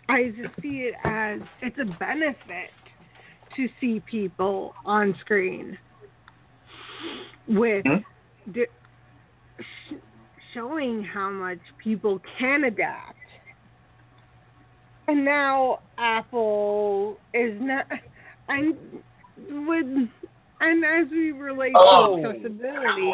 I 0.09 0.29
just 0.31 0.55
see 0.61 0.83
it 0.83 0.95
as 1.05 1.41
it's 1.63 1.79
a 1.79 1.85
benefit 1.99 2.71
to 3.57 3.69
see 3.81 4.01
people 4.01 4.75
on 4.85 5.15
screen 5.21 5.79
with 7.49 7.85
di- 8.53 8.67
sh- 9.61 9.95
showing 10.53 11.03
how 11.03 11.31
much 11.31 11.59
people 11.83 12.21
can 12.39 12.65
adapt. 12.65 13.17
And 15.07 15.25
now 15.25 15.81
Apple 15.99 17.19
is 17.35 17.61
not. 17.61 17.87
I'm 18.49 18.77
with, 19.67 19.87
and 20.61 20.85
as 20.85 21.11
we 21.11 21.33
relate 21.33 21.73
Oh, 21.77 22.17
to 22.17 22.29
accessibility 22.29 23.13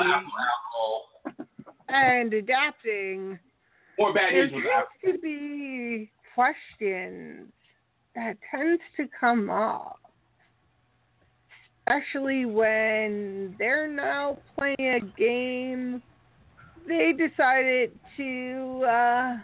and 1.89 2.33
adapting, 2.33 3.39
Or 3.99 4.13
bad 4.13 4.33
there 4.33 4.49
tends 4.49 4.63
to 5.05 5.19
be 5.19 6.11
questions 6.35 7.49
that 8.15 8.37
tends 8.51 8.83
to 8.97 9.09
come 9.19 9.51
up, 9.51 9.99
especially 11.91 12.45
when 12.45 13.55
they're 13.59 13.89
now 13.89 14.39
playing 14.57 14.77
a 14.79 15.01
game. 15.19 16.03
They 16.87 17.13
decided 17.13 17.93
to 18.17 18.85
uh, 18.89 19.37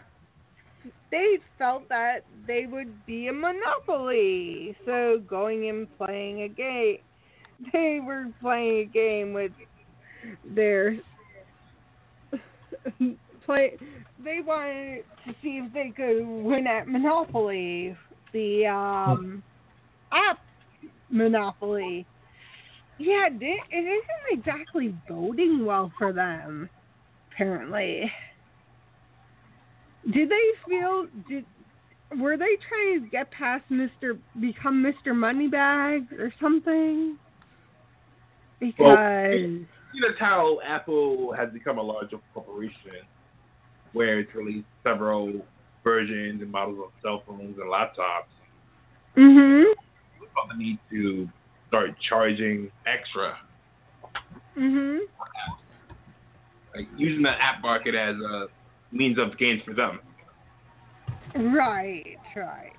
they 1.11 1.39
felt 1.59 1.89
that 1.89 2.21
they 2.47 2.67
would 2.67 3.05
be 3.07 3.29
a 3.29 3.33
monopoly. 3.33 4.77
So 4.85 5.23
going 5.29 5.69
and 5.69 5.87
playing 5.99 6.43
a 6.43 6.49
game, 6.49 6.99
they 7.73 8.01
were 8.05 8.27
playing 8.41 8.79
a 8.79 8.85
game 8.93 9.33
with 9.33 9.53
their 10.55 10.97
play. 13.45 13.77
They 14.25 14.41
wanted 14.45 15.05
to 15.27 15.35
see 15.43 15.61
if 15.63 15.73
they 15.73 15.93
could 15.95 16.27
win 16.27 16.67
at 16.67 16.89
Monopoly, 16.89 17.95
the 18.33 18.67
um, 18.67 19.43
app 20.11 20.39
Monopoly. 21.11 22.07
Yeah, 22.99 23.29
it 23.31 23.61
it 23.71 23.77
isn't 23.77 24.39
exactly 24.39 24.95
voting 25.09 25.65
well 25.67 25.93
for 25.99 26.13
them. 26.13 26.71
Apparently, 27.33 28.11
did 30.13 30.31
they 30.31 30.51
feel 30.67 31.07
did 31.29 31.45
were 32.19 32.37
they 32.37 32.57
trying 32.69 33.03
to 33.03 33.11
get 33.11 33.31
past 33.31 33.65
Mister 33.69 34.17
become 34.41 34.83
Mister 34.83 35.13
Moneybags 35.13 36.11
or 36.13 36.33
something? 36.41 37.19
Because 38.61 38.77
Well, 38.87 38.99
See, 39.93 40.01
that's 40.07 40.19
how 40.19 40.61
Apple 40.65 41.33
has 41.33 41.51
become 41.53 41.79
a 41.79 41.83
larger 41.83 42.19
corporation, 42.33 43.05
where 43.93 44.21
it's 44.21 44.35
released 44.35 44.67
several 44.83 45.47
versions 45.85 46.41
and 46.43 46.51
models 46.51 46.79
of 46.79 46.91
cell 47.03 47.23
phones 47.27 47.57
and 47.59 47.71
laptops. 47.71 48.33
mhm 49.17 49.65
Without 50.21 50.49
the 50.51 50.57
need 50.57 50.79
to 50.91 51.29
start 51.77 51.91
charging 52.09 52.71
extra, 52.87 53.37
mhm 54.57 55.01
like 56.75 56.87
using 56.97 57.23
the 57.23 57.31
app 57.31 57.61
market 57.63 57.95
as 57.95 58.15
a 58.17 58.47
means 58.93 59.19
of 59.19 59.37
gains 59.39 59.61
for 59.65 59.75
them. 59.75 60.01
right 61.55 62.17
right. 62.35 62.73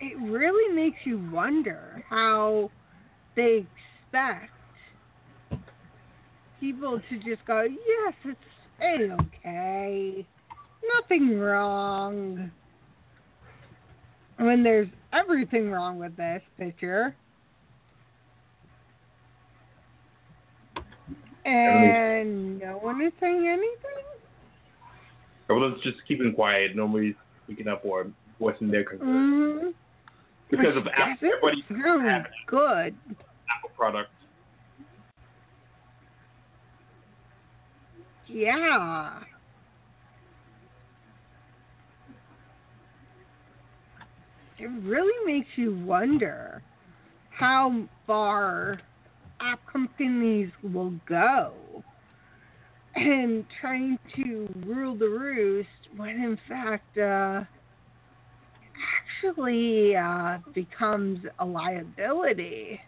It 0.00 0.18
really 0.20 0.74
makes 0.74 0.98
you 1.04 1.18
wonder 1.32 2.04
how 2.10 2.70
they 3.36 3.64
expect 4.12 4.50
people 6.60 7.00
to 7.08 7.16
just 7.18 7.46
go, 7.46 7.62
yes, 7.62 8.14
it's 8.24 8.38
a 8.82 9.12
okay, 9.12 10.26
nothing 11.00 11.38
wrong. 11.38 12.50
When 14.44 14.62
there's 14.62 14.88
everything 15.14 15.70
wrong 15.70 15.98
with 15.98 16.16
this 16.18 16.42
picture. 16.58 17.16
And 21.46 22.58
no 22.58 22.78
one 22.80 23.00
is 23.00 23.12
saying 23.20 23.46
anything? 23.48 24.04
Everyone's 25.48 25.82
just 25.82 25.96
keeping 26.06 26.34
quiet. 26.34 26.76
Nobody's 26.76 27.14
speaking 27.44 27.68
up 27.68 27.82
or 27.84 28.06
voicing 28.38 28.70
their 28.70 28.84
concern 28.84 29.08
Mm-hmm. 29.08 29.68
because 30.50 30.76
of 30.76 30.84
Which 30.84 30.92
Apple. 30.94 31.14
doesn't 31.14 31.42
Everybody 31.42 31.64
sound 31.70 32.26
good. 32.46 32.94
Apple 33.56 33.70
products. 33.76 34.10
Yeah. 38.26 39.20
It 44.58 44.70
really 44.82 45.32
makes 45.32 45.48
you 45.56 45.76
wonder 45.84 46.62
how 47.30 47.88
far 48.06 48.80
app 49.40 49.60
companies 49.70 50.50
will 50.62 50.94
go 51.08 51.52
and 52.94 53.44
trying 53.60 53.98
to 54.14 54.48
rule 54.64 54.96
the 54.96 55.08
roost 55.08 55.68
when 55.96 56.10
in 56.10 56.38
fact 56.48 56.96
uh, 56.96 57.42
actually 59.24 59.96
uh, 59.96 60.38
becomes 60.54 61.18
a 61.40 61.44
liability. 61.44 62.80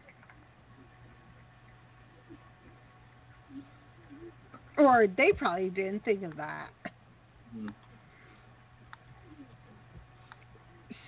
Or 4.79 5.07
they 5.07 5.33
probably 5.33 5.70
didn't 5.70 6.05
think 6.05 6.22
of 6.22 6.37
that. 6.37 6.68
Hmm. 7.52 7.68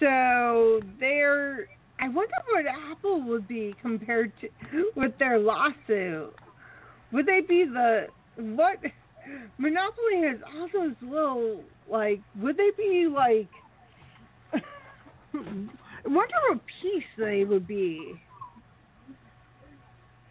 So 0.00 0.80
they're. 1.00 1.68
I 2.00 2.08
wonder 2.08 2.34
what 2.52 2.64
Apple 2.66 3.22
would 3.22 3.48
be 3.48 3.74
compared 3.82 4.32
to 4.40 4.48
with 4.94 5.18
their 5.18 5.38
lawsuit. 5.38 6.34
Would 7.12 7.26
they 7.26 7.40
be 7.40 7.64
the 7.64 8.06
what? 8.36 8.78
Monopoly 9.58 10.22
has 10.26 10.38
all 10.54 10.68
those 10.72 10.94
little 11.02 11.64
like. 11.90 12.20
Would 12.40 12.56
they 12.56 12.70
be 12.76 13.08
like? 13.12 13.48
I 14.52 14.60
wonder 16.06 16.34
what 16.48 16.60
piece 16.80 17.04
they 17.18 17.44
would 17.44 17.66
be. 17.66 18.14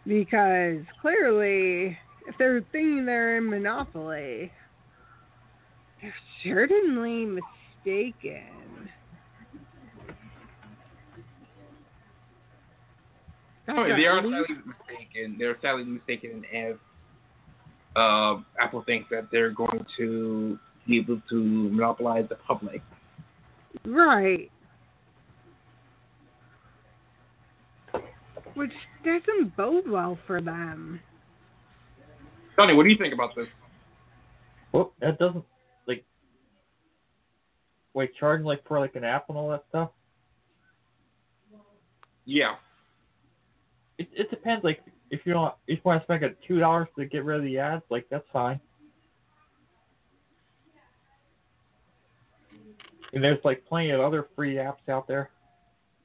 Because 0.06 0.78
clearly, 1.02 1.98
if 2.26 2.38
they're 2.38 2.62
thinking 2.72 3.04
they're 3.04 3.36
in 3.36 3.48
Monopoly, 3.48 4.50
they're 6.00 6.14
certainly 6.42 7.26
mistaken. 7.26 8.67
Oh, 13.68 13.84
they 13.84 14.06
are 14.06 14.18
At 14.18 14.24
sadly 14.24 14.56
mistaken. 14.64 15.36
They're 15.38 15.56
sadly 15.60 15.84
mistaken 15.84 16.44
if 16.50 16.76
uh, 17.96 18.36
Apple 18.60 18.82
thinks 18.84 19.08
that 19.10 19.28
they're 19.30 19.50
going 19.50 19.84
to 19.98 20.58
be 20.86 20.98
able 20.98 21.20
to 21.28 21.34
monopolize 21.34 22.24
the 22.28 22.36
public. 22.36 22.80
Right. 23.84 24.50
Which 28.54 28.72
doesn't 29.04 29.56
bode 29.56 29.88
well 29.88 30.18
for 30.26 30.40
them. 30.40 31.00
Sonny, 32.56 32.74
what 32.74 32.84
do 32.84 32.88
you 32.88 32.96
think 32.96 33.14
about 33.14 33.36
this? 33.36 33.46
Well, 34.72 34.92
that 35.00 35.18
doesn't 35.18 35.44
like 35.86 36.04
wait 37.94 38.10
charging 38.18 38.46
like 38.46 38.66
for 38.66 38.80
like 38.80 38.96
an 38.96 39.04
app 39.04 39.28
and 39.28 39.36
all 39.38 39.50
that 39.50 39.64
stuff. 39.68 39.90
Yeah. 42.24 42.56
It 43.98 44.08
it 44.12 44.30
depends. 44.30 44.64
Like 44.64 44.82
if 45.10 45.20
you 45.24 45.32
don't 45.32 45.54
if 45.66 45.76
you 45.76 45.82
want 45.84 46.00
to 46.00 46.06
spend 46.06 46.22
like 46.22 46.36
two 46.46 46.58
dollars 46.58 46.88
to 46.96 47.06
get 47.06 47.24
rid 47.24 47.38
of 47.38 47.44
the 47.44 47.58
ads, 47.58 47.82
like 47.90 48.06
that's 48.10 48.26
fine. 48.32 48.60
And 53.12 53.24
there's 53.24 53.38
like 53.44 53.64
plenty 53.66 53.90
of 53.90 54.00
other 54.00 54.28
free 54.36 54.56
apps 54.56 54.88
out 54.88 55.08
there. 55.08 55.30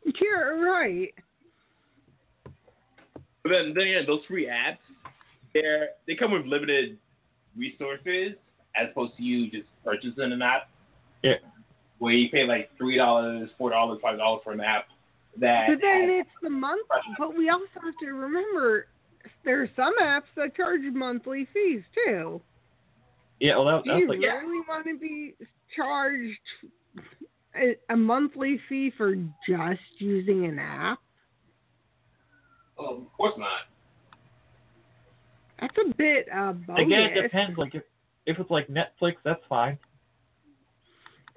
You're 0.06 0.65
right. 0.65 1.13
But 3.43 3.49
then, 3.49 3.73
then 3.75 3.88
again, 3.88 4.03
those 4.08 4.21
free 4.27 4.47
apps, 4.47 4.77
they're 5.53 5.89
they 6.08 6.15
come 6.15 6.32
with 6.32 6.45
limited 6.45 6.97
resources 7.58 8.34
as 8.75 8.88
opposed 8.91 9.15
to 9.17 9.23
you 9.23 9.51
just 9.51 9.67
purchasing 9.84 10.32
an 10.32 10.41
app. 10.41 10.69
Yeah. 11.23 11.34
Where 11.99 12.13
you 12.13 12.29
pay 12.29 12.45
like 12.45 12.69
three 12.77 12.97
dollars, 12.97 13.49
four 13.58 13.69
dollars, 13.69 13.99
five 14.01 14.17
dollars 14.17 14.41
for 14.43 14.53
an 14.53 14.62
app. 14.62 14.86
That 15.39 15.67
But 15.67 15.80
then 15.82 16.10
it's 16.10 16.30
the 16.41 16.50
month. 16.50 16.88
But 17.17 17.36
we 17.38 17.50
also 17.50 17.65
have 17.84 17.93
to 18.02 18.12
remember 18.13 18.88
there 19.43 19.62
are 19.62 19.69
some 19.76 19.93
apps 20.02 20.24
that 20.36 20.56
charge 20.56 20.82
monthly 20.93 21.48
fees 21.54 21.82
too. 22.06 22.41
Yeah, 23.39 23.58
well 23.58 23.65
that, 23.65 23.84
Do 23.84 23.91
that's 23.91 24.02
you 24.02 24.08
like 24.10 24.19
really 24.19 24.62
want 24.67 24.86
to 24.86 24.98
be 24.98 25.36
charged 25.76 26.39
a, 27.56 27.76
a 27.89 27.96
monthly 27.96 28.60
fee 28.69 28.91
for 28.96 29.15
just 29.48 29.82
using 29.98 30.46
an 30.46 30.60
app? 30.60 31.00
oh, 32.78 32.98
of 33.02 33.13
course 33.17 33.34
not. 33.38 33.62
That's 35.60 35.77
a 35.77 35.94
bit 35.96 36.27
uh, 36.34 36.54
bogus. 36.54 36.86
again 36.86 37.02
it 37.04 37.21
depends. 37.21 37.58
Like 37.58 37.75
if 37.75 37.84
if 38.25 38.40
it's 38.40 38.52
like 38.52 38.67
Netflix, 38.67 39.15
that's 39.23 39.44
fine. 39.50 39.77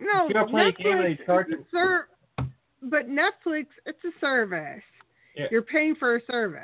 No, 0.01 0.26
If 0.26 0.34
you're 0.34 0.47
playing 0.49 0.74
a 0.78 0.82
game 0.82 0.92
Netflix 0.92 1.18
they 1.18 1.24
charge 1.24 1.49
is 1.49 1.55
a 1.55 1.70
ser- 1.70 2.09
but 2.82 3.08
Netflix, 3.08 3.66
it's 3.84 3.98
a 4.04 4.10
service. 4.20 4.82
Yeah. 5.36 5.46
You're 5.50 5.62
paying 5.62 5.94
for 5.96 6.16
a 6.16 6.20
service. 6.30 6.62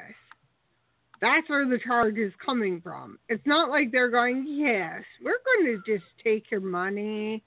That's 1.20 1.48
where 1.48 1.68
the 1.68 1.78
charge 1.78 2.16
is 2.18 2.32
coming 2.44 2.80
from. 2.80 3.18
It's 3.28 3.46
not 3.46 3.70
like 3.70 3.92
they're 3.92 4.10
going, 4.10 4.44
yes, 4.48 5.02
we're 5.22 5.38
going 5.44 5.76
to 5.76 5.82
just 5.92 6.04
take 6.24 6.50
your 6.50 6.60
money. 6.60 7.42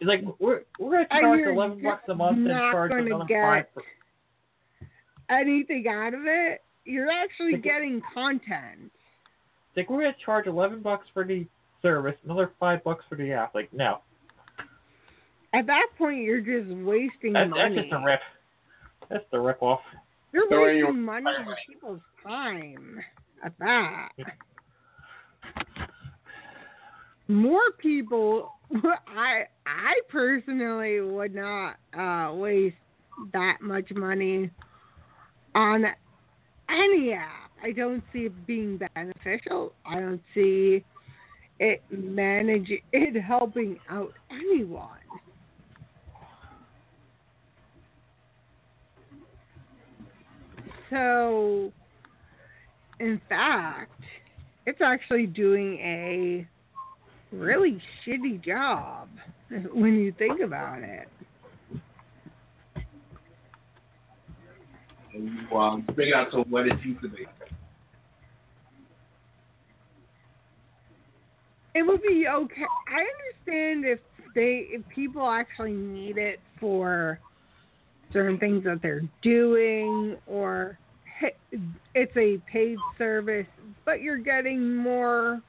It's 0.00 0.06
like 0.08 0.22
we're 0.38 0.60
we're 0.78 0.92
gonna 1.04 1.08
charge 1.08 1.38
you're 1.40 1.50
eleven 1.52 1.82
bucks 1.82 2.04
a 2.08 2.14
month 2.14 2.38
and 2.38 2.46
charge 2.48 2.92
another 2.92 3.24
five. 3.28 3.64
For, 3.74 3.82
Anything 5.30 5.86
out 5.88 6.14
of 6.14 6.20
it, 6.24 6.62
you're 6.84 7.10
actually 7.10 7.54
Like- 7.54 7.62
getting 7.62 8.00
content. 8.14 8.92
it's 9.70 9.76
like 9.76 9.90
we're 9.90 10.02
gonna 10.02 10.14
charge 10.24 10.46
eleven 10.46 10.80
bucks 10.82 11.06
for 11.12 11.24
the 11.24 11.46
service, 11.82 12.14
another 12.24 12.52
five 12.60 12.82
bucks 12.84 13.04
for 13.08 13.16
the 13.16 13.32
app. 13.32 13.54
Like 13.56 13.72
no, 13.72 13.98
At 15.54 15.66
that 15.66 15.86
point, 15.96 16.22
you're 16.22 16.40
just 16.40 16.70
wasting 16.76 17.32
that's, 17.32 17.50
that's 17.50 17.74
money. 17.74 17.76
just 17.82 17.92
a 17.92 18.04
rip. 18.04 18.20
That's 19.08 19.24
the 19.32 19.40
rip 19.40 19.62
off. 19.62 19.80
You're 20.32 20.46
So 20.50 20.62
wasting 20.62 20.78
you- 20.78 20.92
money 20.92 21.26
and 21.38 21.48
people's 21.68 22.00
time 22.26 23.00
at 23.44 23.52
that. 23.60 24.08
more 27.28 27.70
people. 27.78 28.52
I 28.74 29.44
I 29.66 29.94
personally 30.08 31.00
would 31.00 31.34
not 31.34 31.76
uh, 31.98 32.34
waste 32.34 32.76
that 33.32 33.58
much 33.62 33.90
money 33.92 34.50
on 35.54 35.84
any 36.68 37.12
app. 37.14 37.50
I 37.62 37.72
don't 37.72 38.04
see 38.12 38.20
it 38.26 38.46
being 38.46 38.78
beneficial. 38.94 39.72
I 39.86 40.00
don't 40.00 40.22
see 40.34 40.84
it 41.58 41.82
manage 41.90 42.70
it 42.92 43.20
helping 43.22 43.78
out 43.90 44.12
anyone. 44.30 44.88
So, 50.90 51.72
in 53.00 53.20
fact, 53.28 54.00
it's 54.66 54.80
actually 54.80 55.26
doing 55.26 55.78
a 55.78 56.46
really 57.32 57.80
shitty 58.06 58.44
job 58.44 59.08
when 59.72 59.94
you 59.94 60.12
think 60.18 60.40
about 60.40 60.82
it. 60.82 61.08
Well, 65.50 65.82
bring 65.94 66.08
it 66.08 66.14
out 66.14 66.30
to 66.32 66.42
what 66.42 66.66
it 66.66 66.78
used 66.84 67.02
to 67.02 67.08
be. 67.08 67.26
It 71.74 71.82
would 71.82 72.02
be 72.02 72.26
okay. 72.28 72.66
I 72.88 73.04
understand 73.46 73.84
if 73.84 74.00
they 74.34 74.66
if 74.70 74.82
people 74.88 75.28
actually 75.28 75.72
need 75.72 76.18
it 76.18 76.40
for 76.60 77.20
certain 78.12 78.38
things 78.38 78.64
that 78.64 78.80
they're 78.82 79.02
doing 79.22 80.16
or 80.26 80.78
it's 81.94 82.16
a 82.16 82.38
paid 82.50 82.78
service, 82.96 83.46
but 83.84 84.00
you're 84.00 84.18
getting 84.18 84.76
more 84.76 85.40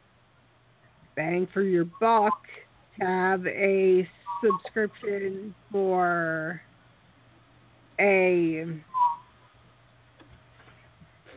bang 1.15 1.47
for 1.53 1.61
your 1.61 1.85
buck 1.99 2.41
to 2.99 3.05
have 3.05 3.45
a 3.45 4.07
subscription 4.43 5.53
for 5.71 6.61
a 7.99 8.65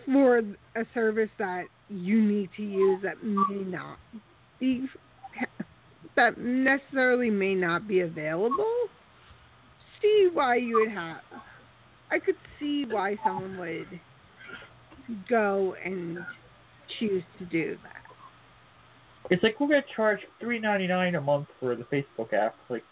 for 0.07 0.39
a 0.39 0.87
service 0.95 1.31
that 1.39 1.65
you 1.89 2.23
need 2.23 2.49
to 2.57 2.63
use 2.63 3.01
that 3.03 3.23
may 3.23 3.63
not 3.65 3.99
be 4.61 4.87
that 6.17 6.39
necessarily 6.39 7.31
may 7.31 7.55
not 7.55 7.89
be 7.89 8.01
available. 8.01 8.89
See 10.03 10.29
why 10.33 10.57
you 10.57 10.81
would 10.81 10.91
have. 10.91 11.23
I 12.11 12.19
could 12.19 12.37
see 12.59 12.85
why 12.85 13.17
someone 13.25 13.59
would 13.59 14.01
go 15.29 15.75
and 15.83 16.19
choose 16.99 17.23
to 17.39 17.45
do 17.47 17.79
that. 17.83 18.03
It's 19.31 19.43
like 19.43 19.59
we're 19.61 19.69
gonna 19.69 19.83
charge 19.95 20.19
three 20.41 20.59
ninety 20.59 20.87
nine 20.87 21.15
a 21.15 21.21
month 21.21 21.49
for 21.61 21.75
the 21.77 21.85
Facebook 21.85 22.33
app. 22.33 22.55
Like, 22.69 22.83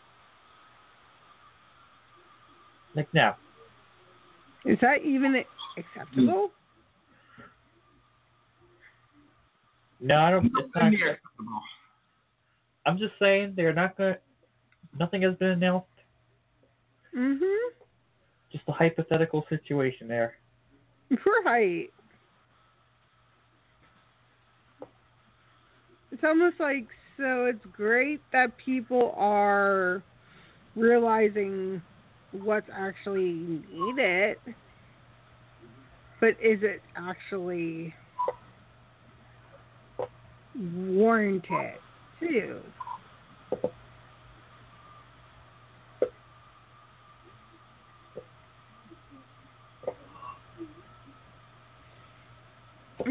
like 2.95 3.13
now. 3.13 3.37
Is 4.65 4.79
that 4.81 5.03
even 5.03 5.43
acceptable? 5.77 6.51
No, 10.01 10.17
I 10.17 10.31
don't. 10.31 10.47
It's 10.47 10.75
not. 10.75 10.85
Unacceptable. 10.85 11.61
I'm 12.87 12.99
just 12.99 13.13
saying 13.19 13.55
they're 13.57 13.75
not 13.75 13.99
gonna. 13.99 14.17
Nothing 14.99 15.23
has 15.23 15.35
been 15.37 15.51
announced. 15.51 15.89
Mhm. 17.15 17.57
Just 18.53 18.65
a 18.69 18.73
hypothetical 18.73 19.47
situation 19.49 20.09
there. 20.09 20.37
Right. 21.45 21.91
It's 26.13 26.23
almost 26.25 26.61
like 26.61 26.87
so 27.17 27.47
it's 27.47 27.65
great 27.73 28.21
that 28.33 28.57
people 28.57 29.15
are 29.17 30.03
realizing 30.77 31.83
what's 32.33 32.69
actually 32.73 33.63
needed. 33.73 34.37
But 36.21 36.37
is 36.43 36.63
it 36.63 36.83
actually 36.97 37.95
warranted 40.55 41.75
too? 42.19 42.61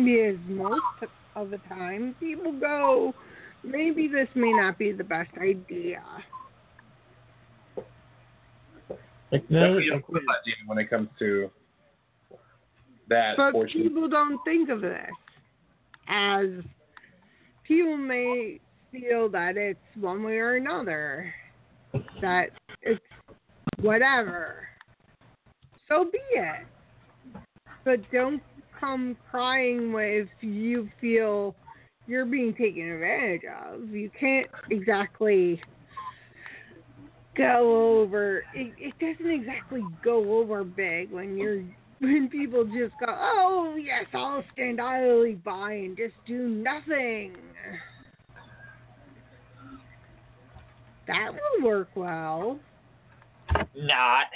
Because 0.04 0.40
most 0.48 1.12
of 1.36 1.50
the 1.50 1.58
time 1.68 2.16
people 2.20 2.58
go, 2.58 3.14
maybe 3.64 4.08
this 4.08 4.30
may 4.34 4.54
not 4.54 4.78
be 4.78 4.94
the 4.94 5.04
best 5.04 5.32
idea. 5.38 6.02
Like 9.32 9.50
no, 9.50 9.76
Definitely 9.76 9.90
a 9.90 10.12
good 10.12 10.24
idea 10.42 10.56
when 10.66 10.78
it 10.78 10.90
comes 10.90 11.10
to 11.20 11.52
that 13.10 13.36
But 13.36 13.52
portion. 13.52 13.84
people 13.84 14.08
don't 14.08 14.40
think 14.44 14.70
of 14.70 14.82
this 14.82 15.12
as 16.08 16.48
people 17.64 17.98
may 17.98 18.60
feel 18.92 19.30
that 19.30 19.58
it's 19.58 19.80
one 19.96 20.24
way 20.24 20.38
or 20.38 20.56
another, 20.56 21.32
that 22.22 22.50
it's 22.82 23.04
whatever. 23.82 24.68
So 25.88 26.06
be 26.06 26.20
it. 26.32 26.66
But 27.84 28.00
don't 28.12 28.42
come 28.80 29.18
crying 29.30 29.94
if 29.96 30.30
you 30.42 30.90
feel 31.02 31.56
you're 32.08 32.26
being 32.26 32.54
taken 32.54 32.90
advantage 32.90 33.42
of. 33.46 33.90
You 33.90 34.10
can't 34.20 34.48
exactly 34.72 35.62
go 37.38 38.02
over 38.02 38.44
it, 38.54 38.74
it 38.78 38.94
doesn't 39.00 39.32
exactly 39.32 39.86
go 40.04 40.40
over 40.40 40.64
big 40.64 41.12
when 41.12 41.38
you're 41.38 41.64
when 42.00 42.30
people 42.30 42.66
just 42.66 42.94
go, 43.00 43.08
Oh 43.08 43.76
yes, 43.80 44.06
I'll 44.14 44.44
stand 44.54 44.82
idly 44.82 45.36
by 45.36 45.74
and 45.74 45.98
just 45.98 46.16
do 46.26 46.48
nothing. 46.48 47.36
That 51.08 51.32
will 51.34 51.68
work 51.68 51.90
well. 51.96 52.60
not. 53.76 54.28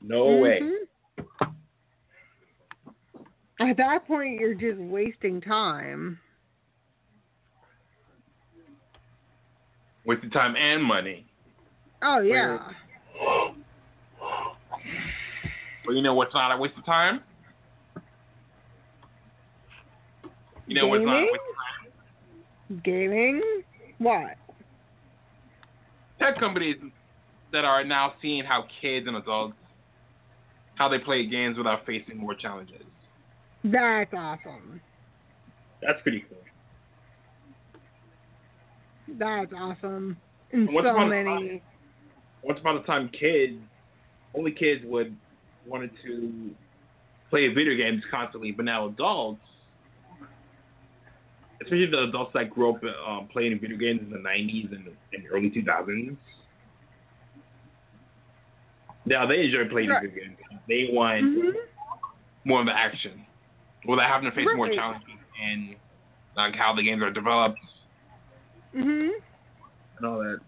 No 0.00 0.38
way. 0.38 0.60
Mm-hmm. 0.62 0.95
At 3.58 3.76
that 3.78 4.06
point, 4.06 4.38
you're 4.38 4.54
just 4.54 4.78
wasting 4.78 5.40
time. 5.40 6.18
Wasting 10.04 10.30
time 10.30 10.54
and 10.56 10.82
money. 10.82 11.26
Oh 12.02 12.20
yeah. 12.20 12.58
But 15.84 15.92
you 15.92 16.02
know 16.02 16.14
what's 16.14 16.34
not 16.34 16.52
a 16.52 16.58
waste 16.58 16.76
of 16.76 16.84
time? 16.84 17.20
You 20.66 20.74
know 20.74 20.88
what's 20.88 21.04
not 21.04 21.16
a 21.16 21.20
Gaming? 21.20 21.32
waste 21.32 21.42
of 21.48 22.76
time? 22.76 22.82
Gaming? 22.84 23.42
What? 23.98 24.36
Tech 26.18 26.38
companies 26.38 26.76
that 27.52 27.64
are 27.64 27.84
now 27.84 28.14
seeing 28.20 28.44
how 28.44 28.66
kids 28.80 29.06
and 29.06 29.16
adults 29.16 29.54
how 30.74 30.88
they 30.88 30.98
play 30.98 31.26
games 31.26 31.56
without 31.56 31.86
facing 31.86 32.18
more 32.18 32.34
challenges. 32.34 32.82
That's 33.72 34.12
awesome. 34.14 34.80
That's 35.82 36.00
pretty 36.02 36.24
cool. 36.28 36.38
That's 39.18 39.52
awesome. 39.56 40.20
In 40.50 40.66
Once 40.72 40.86
so 40.86 41.04
many. 41.06 41.62
Once 42.42 42.60
upon 42.60 42.76
a 42.76 42.82
time, 42.82 43.08
kids, 43.08 43.54
only 44.36 44.52
kids 44.52 44.82
would 44.86 45.16
wanted 45.66 45.90
to 46.04 46.50
play 47.28 47.48
video 47.48 47.76
games 47.76 48.04
constantly, 48.10 48.52
but 48.52 48.64
now 48.64 48.86
adults, 48.86 49.40
especially 51.62 51.86
the 51.86 52.04
adults 52.04 52.30
that 52.34 52.50
grew 52.50 52.70
up 52.74 52.80
um, 53.08 53.28
playing 53.32 53.58
video 53.58 53.76
games 53.76 54.00
in 54.02 54.10
the 54.10 54.18
90s 54.18 54.72
and, 54.72 54.86
and 55.12 55.24
early 55.32 55.50
2000s, 55.50 56.16
now 59.06 59.26
they 59.26 59.44
enjoy 59.44 59.68
playing 59.68 59.88
Right. 59.88 60.02
video 60.02 60.24
games. 60.24 60.38
They 60.68 60.88
want 60.92 61.24
Mhm. 61.24 61.52
more 62.44 62.60
of 62.60 62.66
the 62.66 62.76
action 62.76 63.25
without 63.86 64.08
having 64.10 64.28
to 64.30 64.34
face 64.36 64.46
more 64.56 64.68
challenges 64.68 65.08
in 65.42 65.76
like 66.36 66.54
how 66.54 66.74
the 66.74 66.82
games 66.82 67.02
are 67.02 67.10
developed 67.10 67.58
Mhm. 68.74 69.10
and 69.98 70.06
all 70.06 70.18
that. 70.18 70.40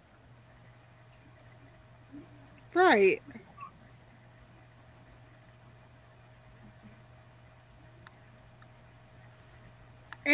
Right. 2.74 3.22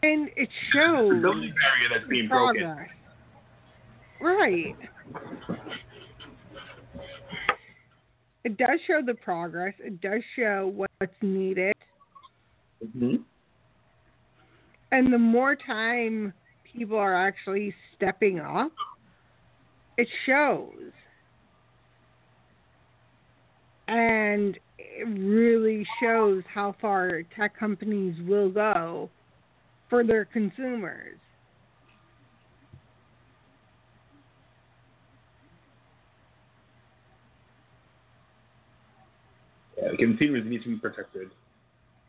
And 0.03 0.29
it 0.37 0.49
shows 0.73 1.23
The 1.23 1.29
only 1.29 1.53
barrier 1.53 1.89
that's 1.93 2.09
being 2.09 2.29
broken. 2.29 2.63
progress. 2.65 2.91
Right. 4.21 4.77
It 8.45 8.57
does 8.59 8.81
show 8.87 9.01
the 9.05 9.15
progress. 9.15 9.75
It 9.79 10.01
does 10.01 10.23
show 10.37 10.73
what's 10.75 11.15
needed. 11.23 11.74
Mm-hmm. 12.97 13.17
And 14.93 15.13
the 15.13 15.19
more 15.19 15.57
time 15.57 16.33
people 16.65 16.97
are 16.97 17.15
actually 17.15 17.75
stepping 17.97 18.39
up, 18.39 18.73
it 19.97 20.09
shows. 20.27 20.93
And 23.89 24.59
it 24.79 25.07
really 25.19 25.87
shows 26.01 26.43
how 26.53 26.75
far 26.81 27.23
tech 27.37 27.59
companies 27.59 28.15
will 28.27 28.51
go 28.51 29.11
for 29.91 30.05
their 30.05 30.25
consumers. 30.25 31.19
Yeah, 39.77 39.89
consumers 39.99 40.45
need 40.47 40.63
to 40.63 40.69
be 40.69 40.77
protected. 40.77 41.31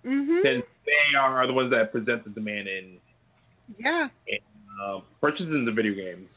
Mhm. 0.05 0.43
Since 0.43 0.65
they 0.85 1.17
are 1.17 1.45
the 1.47 1.53
ones 1.53 1.71
that 1.71 1.91
present 1.91 2.23
the 2.23 2.29
demand 2.29 2.67
in, 2.67 2.97
Yeah. 3.77 4.09
in 4.27 4.39
uh, 4.83 4.99
purchasing 5.21 5.65
the 5.65 5.71
video 5.71 5.93
games. 5.93 6.29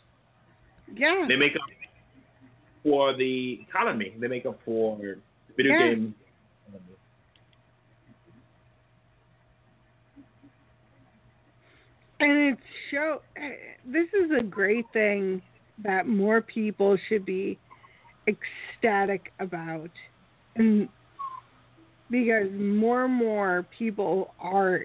Yeah. 0.94 1.26
They 1.28 1.36
make 1.36 1.55
up 1.55 1.62
for 2.82 3.14
the 3.14 3.61
economy. 3.68 4.14
They 4.18 4.28
make 4.28 4.46
up 4.46 4.59
for 4.64 4.99
video 5.57 5.72
Yeah. 5.72 5.94
game. 5.94 6.14
And 12.20 12.32
it's 12.53 12.61
show 12.90 13.22
this 13.84 14.09
is 14.12 14.30
a 14.36 14.42
great 14.42 14.84
thing 14.92 15.40
that 15.84 16.09
more 16.09 16.40
people 16.40 16.96
should 17.09 17.24
be 17.24 17.59
ecstatic 18.26 19.32
about. 19.38 19.90
And 20.57 20.88
because 22.11 22.49
more 22.53 23.05
and 23.05 23.15
more 23.15 23.67
people 23.77 24.35
are 24.41 24.85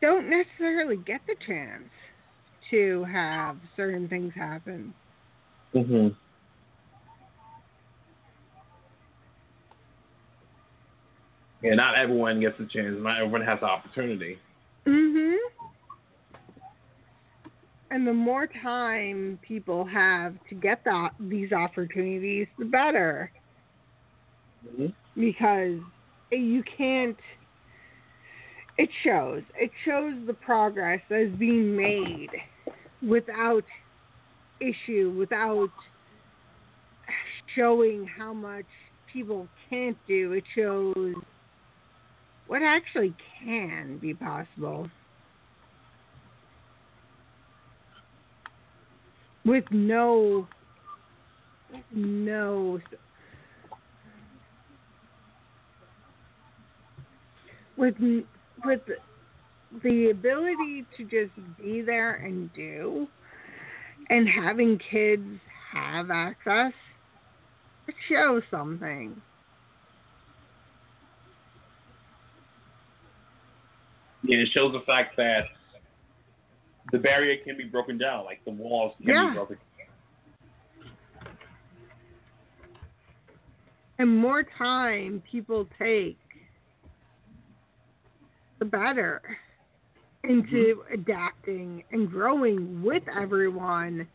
don't 0.00 0.28
necessarily 0.28 0.96
get 0.96 1.20
the 1.26 1.36
chance 1.46 1.88
to 2.70 3.04
have 3.04 3.56
certain 3.76 4.08
things 4.08 4.32
happen. 4.34 4.92
Mm-hmm. 5.74 6.08
Yeah, 11.62 11.74
not 11.74 11.96
everyone 11.96 12.40
gets 12.40 12.58
a 12.58 12.66
chance. 12.66 12.96
Not 12.98 13.20
everyone 13.20 13.42
has 13.42 13.60
the 13.60 13.66
opportunity. 13.66 14.38
Mhm. 14.84 15.36
And 17.92 18.06
the 18.06 18.12
more 18.12 18.48
time 18.48 19.38
people 19.42 19.84
have 19.84 20.34
to 20.48 20.54
get 20.54 20.82
the, 20.82 21.10
these 21.20 21.52
opportunities, 21.52 22.48
the 22.58 22.64
better. 22.64 23.30
Mm-hmm. 24.66 24.86
Because 25.14 25.78
you 26.30 26.62
can't. 26.76 27.16
It 28.78 28.88
shows. 29.04 29.42
It 29.56 29.70
shows 29.84 30.14
the 30.26 30.34
progress 30.34 31.00
that 31.10 31.20
is 31.20 31.32
being 31.38 31.76
made 31.76 32.30
without 33.06 33.64
issue, 34.60 35.14
without 35.18 35.70
showing 37.54 38.06
how 38.06 38.32
much 38.32 38.64
people 39.12 39.46
can't 39.68 39.98
do. 40.06 40.32
It 40.32 40.44
shows 40.54 41.14
what 42.46 42.62
actually 42.62 43.14
can 43.44 43.98
be 43.98 44.14
possible. 44.14 44.88
With 49.44 49.64
no, 49.70 50.46
no, 51.92 52.80
with 57.76 57.94
with 58.64 58.80
the 59.82 60.10
ability 60.10 60.86
to 60.96 61.04
just 61.04 61.32
be 61.60 61.80
there 61.80 62.14
and 62.16 62.52
do, 62.52 63.06
and 64.10 64.28
having 64.28 64.78
kids 64.90 65.40
have 65.72 66.10
access, 66.10 66.72
it 67.88 67.94
shows 68.08 68.42
something. 68.50 69.20
Yeah, 74.24 74.38
it 74.38 74.48
shows 74.54 74.72
the 74.72 74.82
fact 74.86 75.16
that 75.16 75.46
the 76.92 76.98
barrier 76.98 77.36
can 77.44 77.56
be 77.56 77.64
broken 77.64 77.98
down, 77.98 78.24
like 78.24 78.44
the 78.44 78.52
walls 78.52 78.94
can 78.98 79.08
Yeah. 79.08 79.30
be 79.30 79.34
broken 79.34 79.56
down. 79.56 79.66
And 83.98 84.16
more 84.18 84.42
time 84.42 85.22
people 85.30 85.68
take, 85.78 86.18
the 88.62 88.68
better 88.68 89.20
into 90.22 90.84
adapting 90.94 91.82
and 91.90 92.08
growing 92.08 92.80
with 92.80 93.02
everyone 93.20 94.06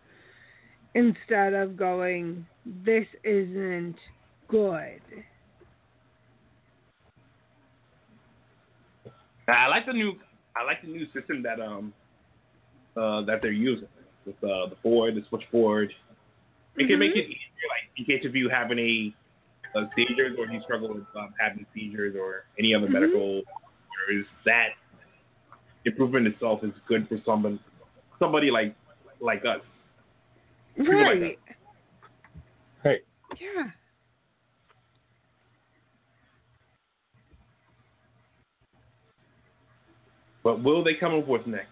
instead 0.95 1.51
of 1.53 1.75
going, 1.75 2.45
this 2.85 3.05
isn't 3.25 3.95
good. 4.47 5.01
I 9.49 9.67
like 9.67 9.85
the 9.85 9.93
new 9.93 10.13
I 10.55 10.63
like 10.63 10.81
the 10.81 10.87
new 10.87 11.05
system 11.13 11.43
that 11.43 11.59
um 11.59 11.93
uh 12.95 13.23
that 13.25 13.39
they're 13.41 13.51
using 13.51 13.87
with 14.25 14.35
uh, 14.43 14.67
the 14.69 14.75
board, 14.81 15.15
the 15.15 15.23
switchboard. 15.27 15.91
It 16.77 16.87
can 16.87 16.99
make 16.99 17.11
it 17.11 17.25
easier, 17.25 17.67
like 17.69 17.89
in 17.97 18.05
case 18.05 18.21
if 18.23 18.33
you 18.33 18.49
have 18.49 18.71
any 18.71 19.13
uh, 19.75 19.85
seizures 19.95 20.37
or 20.39 20.45
you 20.47 20.61
struggle 20.61 20.93
with 20.93 21.03
um, 21.17 21.33
having 21.39 21.65
seizures 21.73 22.15
or 22.15 22.45
any 22.59 22.73
other 22.73 22.87
Mhm. 22.87 22.91
medical 22.93 23.41
errors, 24.09 24.25
that 24.45 24.69
improvement 25.85 26.27
itself 26.27 26.63
is 26.63 26.71
good 26.87 27.07
for 27.07 27.17
someone 27.25 27.59
somebody 28.19 28.51
like 28.51 28.75
like 29.19 29.43
us. 29.45 29.61
People 30.75 31.01
like 31.01 31.19
Right. 31.21 31.39
Right. 32.83 33.01
Yeah. 33.39 33.63
But 40.43 40.63
will 40.63 40.83
they 40.83 40.93
come 40.93 41.13
up 41.13 41.27
with 41.27 41.45
next? 41.47 41.67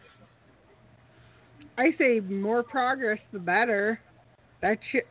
I 1.77 1.93
say 1.97 2.19
more 2.19 2.63
progress, 2.63 3.19
the 3.31 3.39
better. 3.39 3.99
That 4.61 4.79
sh- 4.91 5.07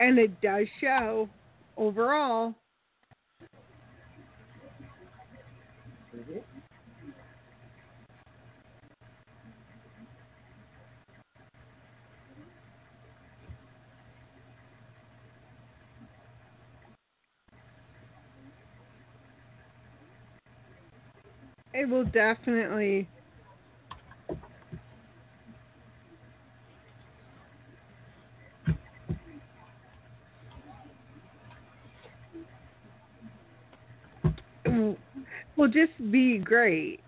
and 0.00 0.18
it 0.18 0.40
does 0.40 0.66
show 0.80 1.28
overall. 1.76 2.54
It 21.72 21.88
will 21.88 22.04
definitely 22.04 23.08
will 34.66 35.68
just 35.68 35.92
be 36.10 36.38
great. 36.38 37.00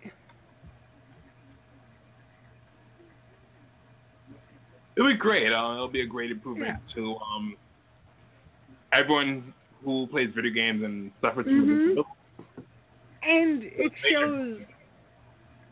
It'll 4.97 5.11
be 5.11 5.17
great. 5.17 5.53
Uh, 5.53 5.73
it'll 5.73 5.89
be 5.89 6.03
a 6.03 6.07
great 6.07 6.31
improvement 6.31 6.77
to 6.95 7.17
um, 7.35 7.57
everyone 8.93 9.55
who 9.83 10.07
plays 10.09 10.31
video 10.35 10.53
games 10.53 10.83
and 10.85 11.11
suffers 11.21 11.45
from 11.47 11.67
Mhm. 11.67 11.79
disabilities. 11.79 12.22
And 13.25 13.63
it 13.63 13.93
shows 14.11 14.59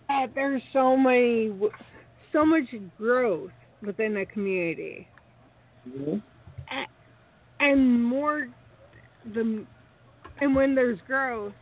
that 0.08 0.28
there's 0.34 0.62
so 0.72 0.96
many, 0.96 1.52
so 2.32 2.46
much 2.46 2.64
growth 2.96 3.50
within 3.84 4.14
the 4.14 4.26
community, 4.26 5.08
A- 6.70 6.86
and 7.60 8.04
more 8.04 8.48
the, 9.34 9.64
and 10.40 10.54
when 10.54 10.74
there's 10.74 11.00
growth, 11.06 11.52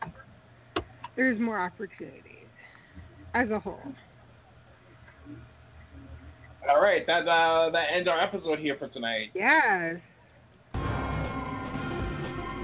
there's 1.17 1.41
more 1.41 1.59
opportunities 1.61 2.47
as 3.35 3.51
a 3.51 3.59
whole. 3.59 3.81
All 6.69 6.83
right, 6.83 7.07
that 7.07 7.27
uh, 7.27 7.71
that 7.71 7.87
ends 7.95 8.09
our 8.09 8.21
episode 8.21 8.59
here 8.59 8.77
for 8.79 8.89
tonight. 8.89 9.31
Yes. 9.35 9.97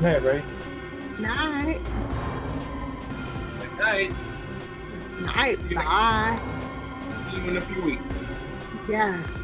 Hey, 0.00 0.18
right? 0.20 0.44
Night. 1.20 2.13
Night. 3.78 4.10
Night. 5.20 5.58
Bye. 5.74 6.38
See 7.30 7.38
you 7.38 7.50
in 7.50 7.56
a 7.56 7.66
few 7.66 7.82
weeks. 7.84 8.02
Yes. 8.88 9.43